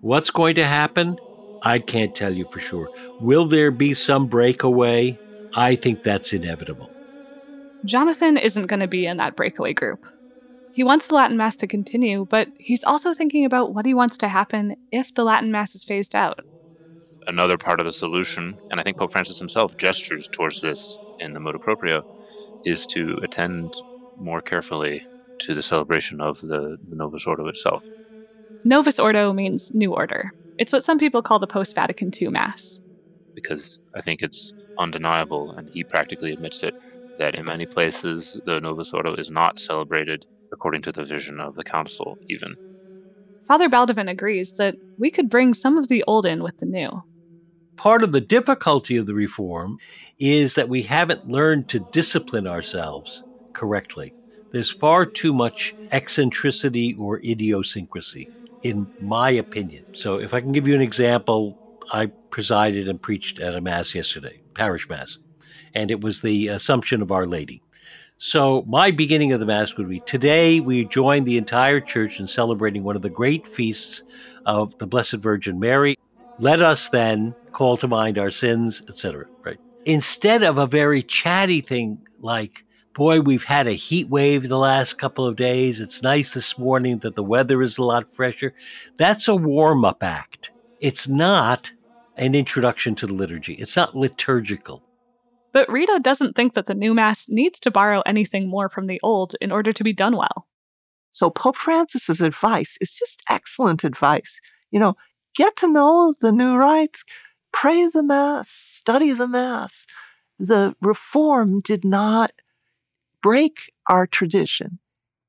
What's 0.01 0.31
going 0.31 0.55
to 0.57 0.65
happen? 0.65 1.17
I 1.63 1.81
can't 1.81 2.15
tell 2.15 2.33
you 2.33 2.47
for 2.51 2.61
sure. 2.61 2.89
Will 3.19 3.47
there 3.49 3.71
be 3.71 3.95
some 3.95 4.29
breakaway? 4.29 5.21
I 5.55 5.75
think 5.77 6.03
that's 6.03 6.33
inevitable. 6.33 6.95
Jonathan 7.85 8.37
isn't 8.37 8.67
going 8.67 8.81
to 8.81 8.89
be 8.89 9.07
in 9.07 9.17
that 9.17 9.37
breakaway 9.37 9.73
group. 9.73 10.05
He 10.73 10.85
wants 10.85 11.09
the 11.09 11.15
Latin 11.17 11.37
Mass 11.37 11.57
to 11.57 11.67
continue, 11.67 12.27
but 12.31 12.49
he's 12.59 12.85
also 12.85 13.13
thinking 13.13 13.45
about 13.45 13.75
what 13.75 13.87
he 13.87 13.95
wants 13.95 14.17
to 14.19 14.29
happen 14.29 14.77
if 14.93 15.13
the 15.15 15.25
Latin 15.25 15.51
Mass 15.51 15.75
is 15.75 15.83
phased 15.83 16.15
out. 16.15 16.41
Another 17.27 17.59
part 17.59 17.81
of 17.81 17.87
the 17.87 17.93
solution, 17.93 18.59
and 18.71 18.79
I 18.79 18.83
think 18.85 18.99
Pope 18.99 19.13
Francis 19.13 19.39
himself 19.39 19.77
gestures 19.79 20.29
towards 20.29 20.61
this 20.61 20.99
in 21.19 21.33
the 21.33 21.41
Motu 21.41 21.59
Proprio, 21.59 22.05
is 22.65 22.87
to 22.87 23.17
attend 23.23 23.75
more 24.17 24.41
carefully 24.41 25.03
to 25.41 25.55
the 25.55 25.63
celebration 25.63 26.21
of 26.21 26.41
the, 26.41 26.79
the 26.89 26.97
Novus 26.97 27.27
Ordo 27.27 27.49
itself. 27.49 27.85
Novus 28.65 28.99
Ordo 28.99 29.33
means 29.33 29.75
new 29.75 29.95
order. 29.95 30.33
It's 30.59 30.73
what 30.73 30.83
some 30.83 30.99
people 30.99 31.23
call 31.23 31.39
the 31.39 31.47
post 31.47 31.75
Vatican 31.75 32.11
II 32.21 32.29
Mass. 32.29 32.81
Because 33.35 33.79
I 33.95 34.03
think 34.03 34.21
it's 34.21 34.53
undeniable, 34.79 35.53
and 35.53 35.69
he 35.73 35.85
practically 35.85 36.33
admits 36.33 36.63
it, 36.65 36.75
that 37.19 37.37
in 37.37 37.45
many 37.45 37.67
places 37.67 38.41
the 38.47 38.61
Novus 38.61 38.93
Ordo 38.93 39.15
is 39.15 39.31
not 39.31 39.61
celebrated 39.61 40.25
according 40.53 40.83
to 40.83 40.93
the 40.93 41.05
vision 41.05 41.39
of 41.39 41.55
the 41.55 41.63
Council, 41.63 42.19
even. 42.29 42.57
Father 43.47 43.69
Baldovin 43.69 44.11
agrees 44.11 44.57
that 44.57 44.75
we 44.99 45.11
could 45.11 45.31
bring 45.31 45.55
some 45.55 45.79
of 45.79 45.89
the 45.89 46.03
old 46.07 46.27
in 46.27 46.43
with 46.43 46.59
the 46.59 46.67
new. 46.67 47.03
Part 47.77 48.03
of 48.03 48.11
the 48.11 48.21
difficulty 48.21 48.97
of 48.97 49.07
the 49.07 49.15
reform 49.15 49.79
is 50.19 50.57
that 50.57 50.69
we 50.69 50.83
haven't 50.83 51.29
learned 51.29 51.69
to 51.69 51.87
discipline 51.93 52.49
ourselves 52.49 53.23
correctly. 53.53 54.13
There's 54.51 54.71
far 54.71 55.07
too 55.07 55.33
much 55.33 55.75
eccentricity 55.93 56.97
or 56.99 57.21
idiosyncrasy 57.25 58.29
in 58.63 58.87
my 59.01 59.31
opinion. 59.31 59.85
So, 59.95 60.19
if 60.19 60.35
I 60.35 60.41
can 60.41 60.53
give 60.53 60.67
you 60.67 60.75
an 60.75 60.81
example, 60.81 61.59
I 61.93 62.07
presided 62.07 62.89
and 62.89 63.01
preached 63.01 63.39
at 63.41 63.55
a 63.55 63.61
Mass 63.61 63.95
yesterday, 63.95 64.41
parish 64.55 64.89
Mass, 64.89 65.19
and 65.75 65.91
it 65.91 66.01
was 66.01 66.21
the 66.21 66.49
Assumption 66.49 67.03
of 67.03 67.13
Our 67.13 67.27
Lady. 67.27 67.63
So, 68.19 68.65
my 68.67 68.91
beginning 68.91 69.33
of 69.33 69.41
the 69.41 69.47
Mass 69.47 69.77
would 69.77 69.89
be 69.89 70.01
today 70.01 70.59
we 70.61 70.85
join 70.85 71.25
the 71.25 71.39
entire 71.39 71.81
church 71.81 72.19
in 72.19 72.27
celebrating 72.27 72.83
one 72.83 72.97
of 72.97 73.03
the 73.03 73.09
great 73.09 73.47
feasts 73.47 74.03
of 74.45 74.77
the 74.79 74.87
Blessed 74.87 75.15
Virgin 75.15 75.61
Mary. 75.61 75.97
Let 76.41 76.61
us 76.61 76.89
then 76.89 77.35
call 77.53 77.77
to 77.77 77.87
mind 77.87 78.19
our 78.19 78.33
sins, 78.33 78.83
etc. 78.89 79.27
Right? 79.45 79.59
Instead 79.85 80.43
of 80.43 80.59
a 80.59 80.67
very 80.67 81.03
chatty 81.03 81.61
thing 81.61 81.99
like, 82.21 82.65
boy, 82.99 83.21
we've 83.21 83.45
had 83.45 83.69
a 83.69 83.73
heat 83.75 84.09
wave 84.09 84.49
the 84.49 84.59
last 84.59 84.99
couple 84.99 85.25
of 85.25 85.37
days. 85.37 85.79
It's 85.79 86.03
nice 86.03 86.35
this 86.35 86.59
morning 86.59 86.99
that 86.99 87.15
the 87.15 87.23
weather 87.23 87.63
is 87.63 87.79
a 87.79 87.85
lot 87.85 88.13
fresher. 88.13 88.53
That's 88.97 89.29
a 89.29 89.37
warm 89.37 89.85
up 89.85 90.03
act. 90.03 90.51
It's 90.81 91.07
not 91.07 91.71
an 92.17 92.35
introduction 92.35 92.97
to 92.97 93.07
the 93.07 93.13
liturgy, 93.13 93.55
it's 93.55 93.77
not 93.77 93.97
liturgical. 93.97 94.83
But 95.53 95.71
Rita 95.71 96.01
doesn't 96.03 96.35
think 96.35 96.55
that 96.55 96.67
the 96.67 96.75
new 96.75 96.93
Mass 96.93 97.29
needs 97.29 97.61
to 97.61 97.71
borrow 97.71 98.03
anything 98.05 98.49
more 98.49 98.69
from 98.69 98.89
the 98.89 98.99
old 99.05 99.37
in 99.41 99.53
order 99.53 99.73
to 99.73 99.85
be 99.85 99.93
done 99.93 100.17
well. 100.17 100.49
So 101.13 101.31
Pope 101.31 101.57
Francis's 101.57 102.21
advice 102.21 102.77
is 102.81 102.91
just 102.91 103.23
excellent 103.31 103.85
advice. 103.85 104.41
You 104.73 104.81
know, 104.81 104.97
get 105.37 105.55
to 105.59 105.73
know 105.73 106.15
the 106.21 106.33
new 106.33 106.57
rites, 106.57 107.05
pray 107.53 107.89
the 107.89 108.03
Mass, 108.03 108.51
study 108.51 109.13
the 109.13 109.29
Mass. 109.29 109.87
The 110.41 110.75
Reform 110.81 111.61
did 111.61 111.85
not 111.85 112.33
break 113.29 113.71
our 113.91 114.07
tradition. 114.07 114.79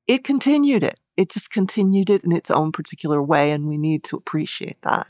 It 0.06 0.24
continued 0.24 0.82
it. 0.82 0.98
It 1.18 1.28
just 1.28 1.50
continued 1.50 2.08
it 2.08 2.24
in 2.24 2.32
its 2.32 2.50
own 2.50 2.72
particular 2.72 3.22
way, 3.22 3.52
and 3.52 3.66
we 3.66 3.76
need 3.76 4.04
to 4.04 4.16
appreciate 4.16 4.78
that. 4.84 5.08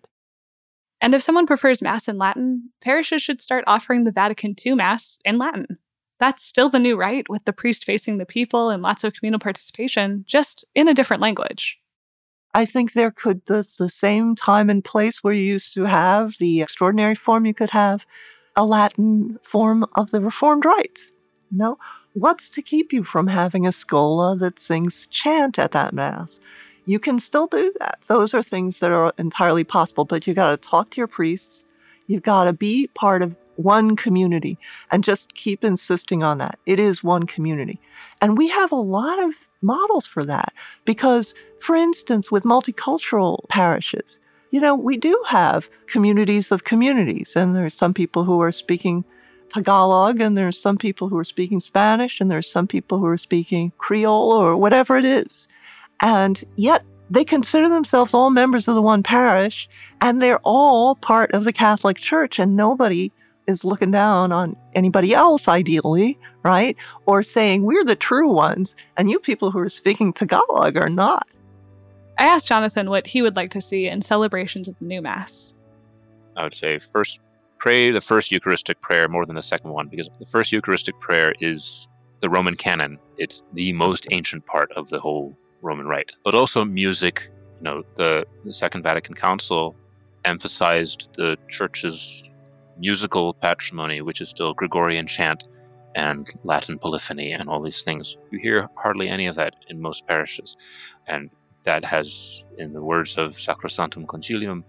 And 1.00 1.14
if 1.14 1.22
someone 1.22 1.46
prefers 1.46 1.80
Mass 1.80 2.08
in 2.08 2.18
Latin, 2.18 2.70
parishes 2.80 3.22
should 3.22 3.40
start 3.40 3.62
offering 3.68 4.02
the 4.02 4.10
Vatican 4.10 4.56
II 4.66 4.74
Mass 4.74 5.20
in 5.24 5.38
Latin. 5.38 5.78
That's 6.18 6.44
still 6.44 6.68
the 6.68 6.80
new 6.80 6.96
rite, 6.96 7.28
with 7.28 7.44
the 7.44 7.52
priest 7.52 7.84
facing 7.84 8.18
the 8.18 8.26
people 8.26 8.70
and 8.70 8.82
lots 8.82 9.04
of 9.04 9.14
communal 9.14 9.38
participation, 9.38 10.24
just 10.26 10.64
in 10.74 10.88
a 10.88 10.94
different 10.94 11.22
language. 11.22 11.78
I 12.54 12.64
think 12.64 12.94
there 12.94 13.12
could, 13.12 13.46
the, 13.46 13.64
the 13.78 13.88
same 13.88 14.34
time 14.34 14.68
and 14.68 14.84
place 14.84 15.22
where 15.22 15.32
you 15.32 15.44
used 15.44 15.74
to 15.74 15.84
have 15.84 16.38
the 16.40 16.60
extraordinary 16.60 17.14
form, 17.14 17.46
you 17.46 17.54
could 17.54 17.70
have 17.70 18.04
a 18.56 18.64
Latin 18.64 19.38
form 19.44 19.86
of 19.94 20.10
the 20.10 20.20
Reformed 20.20 20.64
rites. 20.64 21.12
You 21.52 21.58
know, 21.58 21.78
what's 22.14 22.48
to 22.50 22.62
keep 22.62 22.92
you 22.92 23.04
from 23.04 23.28
having 23.28 23.66
a 23.66 23.72
schola 23.72 24.36
that 24.36 24.58
sings 24.58 25.06
chant 25.08 25.58
at 25.58 25.72
that 25.72 25.92
Mass? 25.92 26.40
you 26.90 26.98
can 26.98 27.18
still 27.18 27.46
do 27.46 27.72
that. 27.78 27.98
Those 28.08 28.34
are 28.34 28.42
things 28.42 28.80
that 28.80 28.90
are 28.90 29.12
entirely 29.16 29.64
possible, 29.64 30.04
but 30.04 30.26
you've 30.26 30.36
got 30.36 30.50
to 30.50 30.68
talk 30.68 30.90
to 30.90 31.00
your 31.00 31.06
priests. 31.06 31.64
You've 32.06 32.22
got 32.22 32.44
to 32.44 32.52
be 32.52 32.88
part 32.94 33.22
of 33.22 33.36
one 33.56 33.94
community 33.94 34.58
and 34.90 35.04
just 35.04 35.34
keep 35.34 35.62
insisting 35.62 36.22
on 36.22 36.38
that. 36.38 36.58
It 36.66 36.80
is 36.80 37.04
one 37.04 37.24
community. 37.24 37.78
And 38.20 38.36
we 38.36 38.48
have 38.48 38.72
a 38.72 38.76
lot 38.76 39.22
of 39.22 39.48
models 39.62 40.06
for 40.06 40.24
that 40.24 40.52
because, 40.84 41.34
for 41.60 41.76
instance, 41.76 42.32
with 42.32 42.44
multicultural 42.44 43.46
parishes, 43.48 44.18
you 44.50 44.60
know, 44.60 44.74
we 44.74 44.96
do 44.96 45.16
have 45.28 45.70
communities 45.86 46.50
of 46.50 46.64
communities, 46.64 47.36
and 47.36 47.54
there 47.54 47.66
are 47.66 47.70
some 47.70 47.94
people 47.94 48.24
who 48.24 48.40
are 48.40 48.50
speaking 48.50 49.04
Tagalog, 49.50 50.20
and 50.20 50.36
there's 50.36 50.58
some 50.58 50.78
people 50.78 51.08
who 51.08 51.18
are 51.18 51.24
speaking 51.24 51.60
Spanish, 51.60 52.20
and 52.20 52.30
there's 52.30 52.50
some 52.50 52.66
people 52.66 52.98
who 52.98 53.06
are 53.06 53.16
speaking 53.18 53.72
Creole 53.78 54.32
or 54.32 54.56
whatever 54.56 54.96
it 54.96 55.04
is. 55.04 55.48
And 56.02 56.42
yet 56.56 56.84
they 57.10 57.24
consider 57.24 57.68
themselves 57.68 58.14
all 58.14 58.30
members 58.30 58.68
of 58.68 58.76
the 58.76 58.82
one 58.82 59.02
parish 59.02 59.68
and 60.00 60.22
they're 60.22 60.38
all 60.44 60.94
part 60.94 61.32
of 61.32 61.44
the 61.44 61.52
Catholic 61.52 61.96
Church 61.96 62.38
and 62.38 62.56
nobody 62.56 63.10
is 63.48 63.64
looking 63.64 63.90
down 63.90 64.30
on 64.30 64.56
anybody 64.74 65.12
else, 65.12 65.48
ideally, 65.48 66.16
right? 66.44 66.76
Or 67.06 67.24
saying 67.24 67.64
we're 67.64 67.84
the 67.84 67.96
true 67.96 68.32
ones 68.32 68.76
and 68.96 69.10
you 69.10 69.18
people 69.18 69.50
who 69.50 69.58
are 69.58 69.68
speaking 69.68 70.12
Tagalog 70.12 70.76
are 70.76 70.88
not. 70.88 71.26
I 72.16 72.24
asked 72.24 72.46
Jonathan 72.46 72.88
what 72.88 73.08
he 73.08 73.22
would 73.22 73.34
like 73.34 73.50
to 73.50 73.60
see 73.60 73.88
in 73.88 74.02
celebrations 74.02 74.68
of 74.68 74.78
the 74.78 74.84
new 74.84 75.02
Mass. 75.02 75.54
I 76.36 76.44
would 76.44 76.54
say 76.54 76.78
first, 76.92 77.18
pray 77.60 77.90
the 77.90 78.00
first 78.00 78.32
Eucharistic 78.32 78.80
prayer 78.80 79.06
more 79.06 79.26
than 79.26 79.36
the 79.36 79.42
second 79.42 79.70
one 79.70 79.86
because 79.86 80.08
the 80.18 80.26
first 80.26 80.50
Eucharistic 80.50 80.98
prayer 80.98 81.34
is 81.40 81.86
the 82.22 82.28
Roman 82.28 82.56
canon. 82.56 82.98
It's 83.18 83.42
the 83.52 83.72
most 83.74 84.06
ancient 84.10 84.44
part 84.46 84.72
of 84.72 84.88
the 84.88 84.98
whole 84.98 85.36
Roman 85.62 85.86
Rite, 85.86 86.12
but 86.24 86.34
also 86.34 86.64
music. 86.64 87.30
You 87.60 87.64
know, 87.64 87.82
the, 87.96 88.26
the 88.44 88.54
Second 88.54 88.82
Vatican 88.82 89.14
Council 89.14 89.76
emphasized 90.24 91.08
the 91.16 91.36
church's 91.50 92.24
musical 92.78 93.34
patrimony, 93.34 94.00
which 94.00 94.22
is 94.22 94.30
still 94.30 94.54
Gregorian 94.54 95.06
chant 95.06 95.44
and 95.94 96.26
Latin 96.44 96.78
polyphony 96.78 97.32
and 97.32 97.48
all 97.48 97.60
these 97.62 97.82
things. 97.82 98.16
You 98.30 98.38
hear 98.38 98.68
hardly 98.76 99.08
any 99.08 99.26
of 99.26 99.36
that 99.36 99.54
in 99.68 99.80
most 99.80 100.06
parishes. 100.06 100.56
And 101.06 101.30
that 101.64 101.84
has, 101.84 102.42
in 102.58 102.72
the 102.72 102.82
words 102.82 103.16
of 103.16 103.32
Sacrosanctum 103.32 104.06
Concilium, 104.06 104.64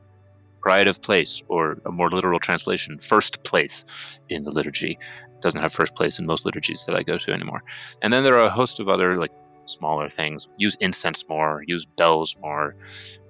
pride 0.62 0.88
of 0.88 1.02
place, 1.02 1.42
or 1.48 1.78
a 1.86 1.92
more 1.92 2.10
literal 2.10 2.40
translation, 2.40 3.00
first 3.00 3.44
place 3.44 3.84
in 4.30 4.44
the 4.44 4.52
liturgy. 4.52 4.98
It 5.36 5.42
doesn't 5.42 5.60
have 5.60 5.74
first 5.74 5.96
place 5.96 6.20
in 6.20 6.26
most 6.26 6.46
liturgies 6.46 6.86
that 6.86 6.96
I 6.96 7.04
go 7.04 7.18
to 7.18 7.32
anymore. 7.32 7.64
And 8.02 8.14
then 8.14 8.24
there 8.24 8.38
are 8.38 8.48
a 8.48 8.50
host 8.50 8.80
of 8.80 8.88
other 8.88 9.18
like 9.18 9.32
smaller 9.66 10.10
things. 10.10 10.48
Use 10.58 10.78
incense 10.80 11.26
more, 11.28 11.64
use 11.68 11.86
bells 11.98 12.36
more, 12.42 12.76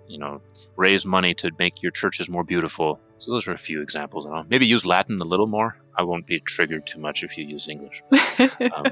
you 0.07 0.17
know, 0.17 0.41
raise 0.75 1.05
money 1.05 1.33
to 1.35 1.51
make 1.57 1.81
your 1.81 1.91
churches 1.91 2.29
more 2.29 2.43
beautiful. 2.43 2.99
So 3.17 3.31
those 3.31 3.47
are 3.47 3.53
a 3.53 3.57
few 3.57 3.81
examples. 3.81 4.27
Maybe 4.49 4.65
use 4.65 4.85
Latin 4.85 5.21
a 5.21 5.25
little 5.25 5.47
more. 5.47 5.77
I 5.97 6.03
won't 6.03 6.25
be 6.25 6.39
triggered 6.39 6.87
too 6.87 6.99
much 6.99 7.23
if 7.23 7.37
you 7.37 7.45
use 7.45 7.67
English. 7.67 8.01
Um, 8.39 8.85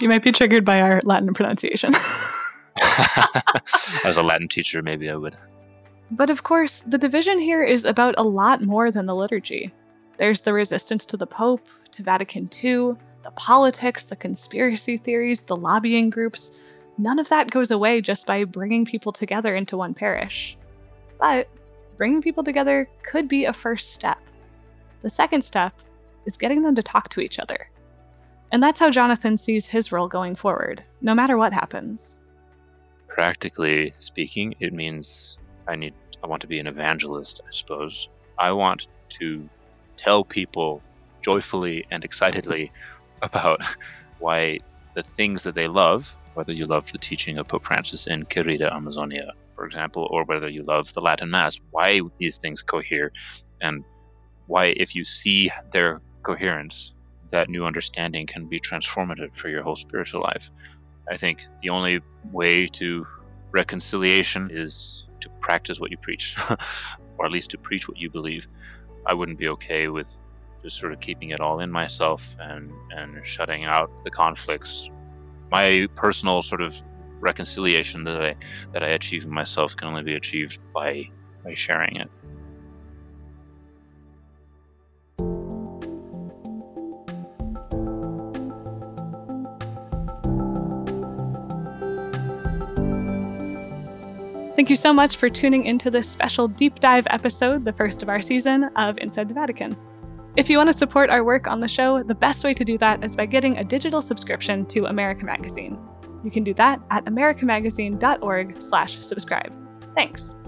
you 0.00 0.08
might 0.08 0.22
be 0.22 0.30
triggered 0.30 0.64
by 0.64 0.80
our 0.80 1.00
Latin 1.04 1.34
pronunciation. 1.34 1.92
As 4.04 4.16
a 4.16 4.22
Latin 4.22 4.46
teacher, 4.46 4.82
maybe 4.82 5.10
I 5.10 5.16
would. 5.16 5.36
But 6.12 6.28
of 6.28 6.42
course, 6.42 6.80
the 6.86 6.98
division 6.98 7.38
here 7.38 7.64
is 7.64 7.86
about 7.86 8.14
a 8.18 8.22
lot 8.22 8.62
more 8.62 8.90
than 8.90 9.06
the 9.06 9.14
liturgy. 9.14 9.72
There's 10.18 10.42
the 10.42 10.52
resistance 10.52 11.06
to 11.06 11.16
the 11.16 11.26
Pope, 11.26 11.66
to 11.92 12.02
Vatican 12.02 12.50
II, 12.62 12.96
the 13.22 13.30
politics, 13.34 14.04
the 14.04 14.16
conspiracy 14.16 14.98
theories, 14.98 15.40
the 15.40 15.56
lobbying 15.56 16.10
groups, 16.10 16.50
none 16.98 17.18
of 17.18 17.30
that 17.30 17.50
goes 17.50 17.70
away 17.70 18.02
just 18.02 18.26
by 18.26 18.44
bringing 18.44 18.84
people 18.84 19.10
together 19.10 19.56
into 19.56 19.78
one 19.78 19.94
parish. 19.94 20.58
But 21.18 21.48
bringing 21.96 22.20
people 22.20 22.44
together 22.44 22.90
could 23.02 23.26
be 23.26 23.46
a 23.46 23.52
first 23.54 23.94
step. 23.94 24.18
The 25.00 25.08
second 25.08 25.42
step 25.42 25.72
is 26.26 26.36
getting 26.36 26.62
them 26.62 26.74
to 26.74 26.82
talk 26.82 27.08
to 27.10 27.20
each 27.20 27.38
other. 27.38 27.70
And 28.52 28.62
that's 28.62 28.80
how 28.80 28.90
Jonathan 28.90 29.38
sees 29.38 29.64
his 29.64 29.92
role 29.92 30.08
going 30.08 30.36
forward, 30.36 30.84
no 31.00 31.14
matter 31.14 31.38
what 31.38 31.54
happens. 31.54 32.16
Practically 33.08 33.94
speaking, 33.98 34.54
it 34.60 34.74
means 34.74 35.38
I 35.66 35.76
need 35.76 35.94
I 36.22 36.26
want 36.26 36.42
to 36.42 36.48
be 36.48 36.58
an 36.58 36.66
evangelist, 36.66 37.40
I 37.46 37.50
suppose. 37.50 38.08
I 38.38 38.52
want 38.52 38.86
to 39.20 39.48
tell 39.96 40.24
people 40.24 40.82
joyfully 41.22 41.86
and 41.90 42.04
excitedly 42.04 42.72
about 43.22 43.60
why 44.18 44.60
the 44.94 45.04
things 45.16 45.42
that 45.44 45.54
they 45.54 45.68
love 45.68 46.08
whether 46.34 46.52
you 46.52 46.66
love 46.66 46.90
the 46.92 46.98
teaching 46.98 47.38
of 47.38 47.48
Pope 47.48 47.64
Francis 47.64 48.06
in 48.06 48.24
Querida 48.24 48.72
Amazonia, 48.72 49.32
for 49.54 49.66
example, 49.66 50.08
or 50.10 50.24
whether 50.24 50.48
you 50.48 50.62
love 50.62 50.92
the 50.94 51.00
Latin 51.00 51.30
Mass, 51.30 51.58
why 51.70 52.00
these 52.18 52.36
things 52.36 52.62
cohere, 52.62 53.12
and 53.60 53.84
why, 54.46 54.66
if 54.76 54.94
you 54.94 55.04
see 55.04 55.50
their 55.72 56.00
coherence, 56.22 56.92
that 57.30 57.48
new 57.48 57.64
understanding 57.64 58.26
can 58.26 58.46
be 58.46 58.60
transformative 58.60 59.34
for 59.36 59.48
your 59.48 59.62
whole 59.62 59.76
spiritual 59.76 60.22
life. 60.22 60.44
I 61.10 61.16
think 61.16 61.40
the 61.62 61.70
only 61.70 62.00
way 62.30 62.66
to 62.68 63.06
reconciliation 63.52 64.50
is 64.52 65.04
to 65.20 65.28
practice 65.40 65.78
what 65.78 65.90
you 65.90 65.98
preach, 65.98 66.34
or 67.18 67.26
at 67.26 67.32
least 67.32 67.50
to 67.50 67.58
preach 67.58 67.88
what 67.88 67.98
you 67.98 68.10
believe. 68.10 68.46
I 69.06 69.14
wouldn't 69.14 69.38
be 69.38 69.48
okay 69.48 69.88
with 69.88 70.06
just 70.62 70.78
sort 70.78 70.92
of 70.92 71.00
keeping 71.00 71.30
it 71.30 71.40
all 71.40 71.60
in 71.60 71.70
myself 71.70 72.22
and, 72.38 72.70
and 72.90 73.20
shutting 73.26 73.64
out 73.64 73.90
the 74.04 74.10
conflicts 74.10 74.88
my 75.52 75.86
personal 75.94 76.40
sort 76.42 76.62
of 76.62 76.74
reconciliation 77.20 78.02
that 78.04 78.20
I 78.20 78.34
that 78.72 78.82
I 78.82 78.88
achieve 78.88 79.22
in 79.24 79.30
myself 79.30 79.76
can 79.76 79.86
only 79.86 80.02
be 80.02 80.14
achieved 80.14 80.58
by 80.74 81.08
by 81.44 81.54
sharing 81.54 81.96
it. 81.96 82.10
Thank 94.62 94.70
you 94.70 94.76
so 94.76 94.92
much 94.92 95.16
for 95.16 95.28
tuning 95.28 95.66
into 95.66 95.90
this 95.90 96.08
special 96.08 96.46
deep 96.46 96.78
dive 96.78 97.08
episode, 97.10 97.64
the 97.64 97.72
first 97.72 98.04
of 98.04 98.08
our 98.08 98.22
season 98.22 98.70
of 98.76 98.96
Inside 98.98 99.28
the 99.28 99.34
Vatican. 99.34 99.76
If 100.36 100.48
you 100.48 100.56
want 100.56 100.68
to 100.68 100.72
support 100.72 101.10
our 101.10 101.24
work 101.24 101.48
on 101.48 101.58
the 101.58 101.66
show, 101.66 102.04
the 102.04 102.14
best 102.14 102.44
way 102.44 102.54
to 102.54 102.64
do 102.64 102.78
that 102.78 103.02
is 103.02 103.16
by 103.16 103.26
getting 103.26 103.58
a 103.58 103.64
digital 103.64 104.00
subscription 104.00 104.64
to 104.66 104.86
America 104.86 105.24
Magazine. 105.24 105.76
You 106.22 106.30
can 106.30 106.44
do 106.44 106.54
that 106.54 106.80
at 106.92 107.04
americamagazine.org/subscribe. 107.06 109.52
Thanks. 109.96 110.38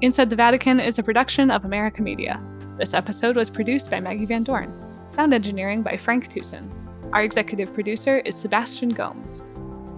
Inside 0.00 0.28
the 0.28 0.34
Vatican 0.34 0.80
is 0.80 0.98
a 0.98 1.04
production 1.04 1.52
of 1.52 1.64
America 1.64 2.02
Media. 2.02 2.42
This 2.76 2.94
episode 2.94 3.36
was 3.36 3.48
produced 3.48 3.88
by 3.88 4.00
Maggie 4.00 4.26
Van 4.26 4.42
Dorn. 4.42 4.74
Sound 5.06 5.32
engineering 5.32 5.82
by 5.82 5.96
Frank 5.96 6.28
Tucson. 6.28 6.68
Our 7.12 7.22
executive 7.22 7.72
producer 7.72 8.18
is 8.24 8.34
Sebastian 8.34 8.88
Gomes. 8.88 9.44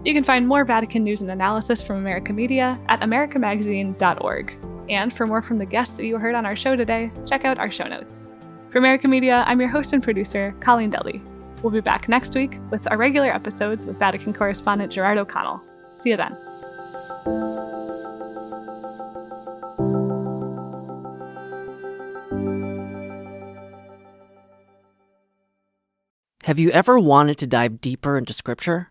You 0.04 0.12
can 0.12 0.22
find 0.22 0.46
more 0.46 0.66
Vatican 0.66 1.02
news 1.02 1.22
and 1.22 1.30
analysis 1.30 1.82
from 1.82 1.96
America 1.96 2.30
Media 2.30 2.78
at 2.88 3.00
americamagazine.org. 3.00 4.54
And 4.90 5.16
for 5.16 5.24
more 5.24 5.40
from 5.40 5.56
the 5.56 5.64
guests 5.64 5.96
that 5.96 6.04
you 6.04 6.18
heard 6.18 6.34
on 6.34 6.44
our 6.44 6.56
show 6.56 6.76
today, 6.76 7.10
check 7.26 7.46
out 7.46 7.56
our 7.56 7.72
show 7.72 7.88
notes. 7.88 8.30
For 8.68 8.76
America 8.76 9.08
Media, 9.08 9.44
I'm 9.46 9.60
your 9.60 9.70
host 9.70 9.94
and 9.94 10.02
producer, 10.02 10.54
Colleen 10.60 10.90
Dulle. 10.90 11.22
We'll 11.62 11.72
be 11.72 11.80
back 11.80 12.06
next 12.06 12.34
week 12.34 12.58
with 12.70 12.86
our 12.90 12.98
regular 12.98 13.28
episodes 13.32 13.86
with 13.86 13.98
Vatican 13.98 14.34
correspondent 14.34 14.92
Gerard 14.92 15.16
O'Connell. 15.16 15.62
See 15.94 16.10
you 16.10 16.18
then. 16.18 16.36
Have 26.42 26.58
you 26.58 26.68
ever 26.72 26.98
wanted 26.98 27.38
to 27.38 27.46
dive 27.46 27.80
deeper 27.80 28.18
into 28.18 28.34
Scripture? 28.34 28.90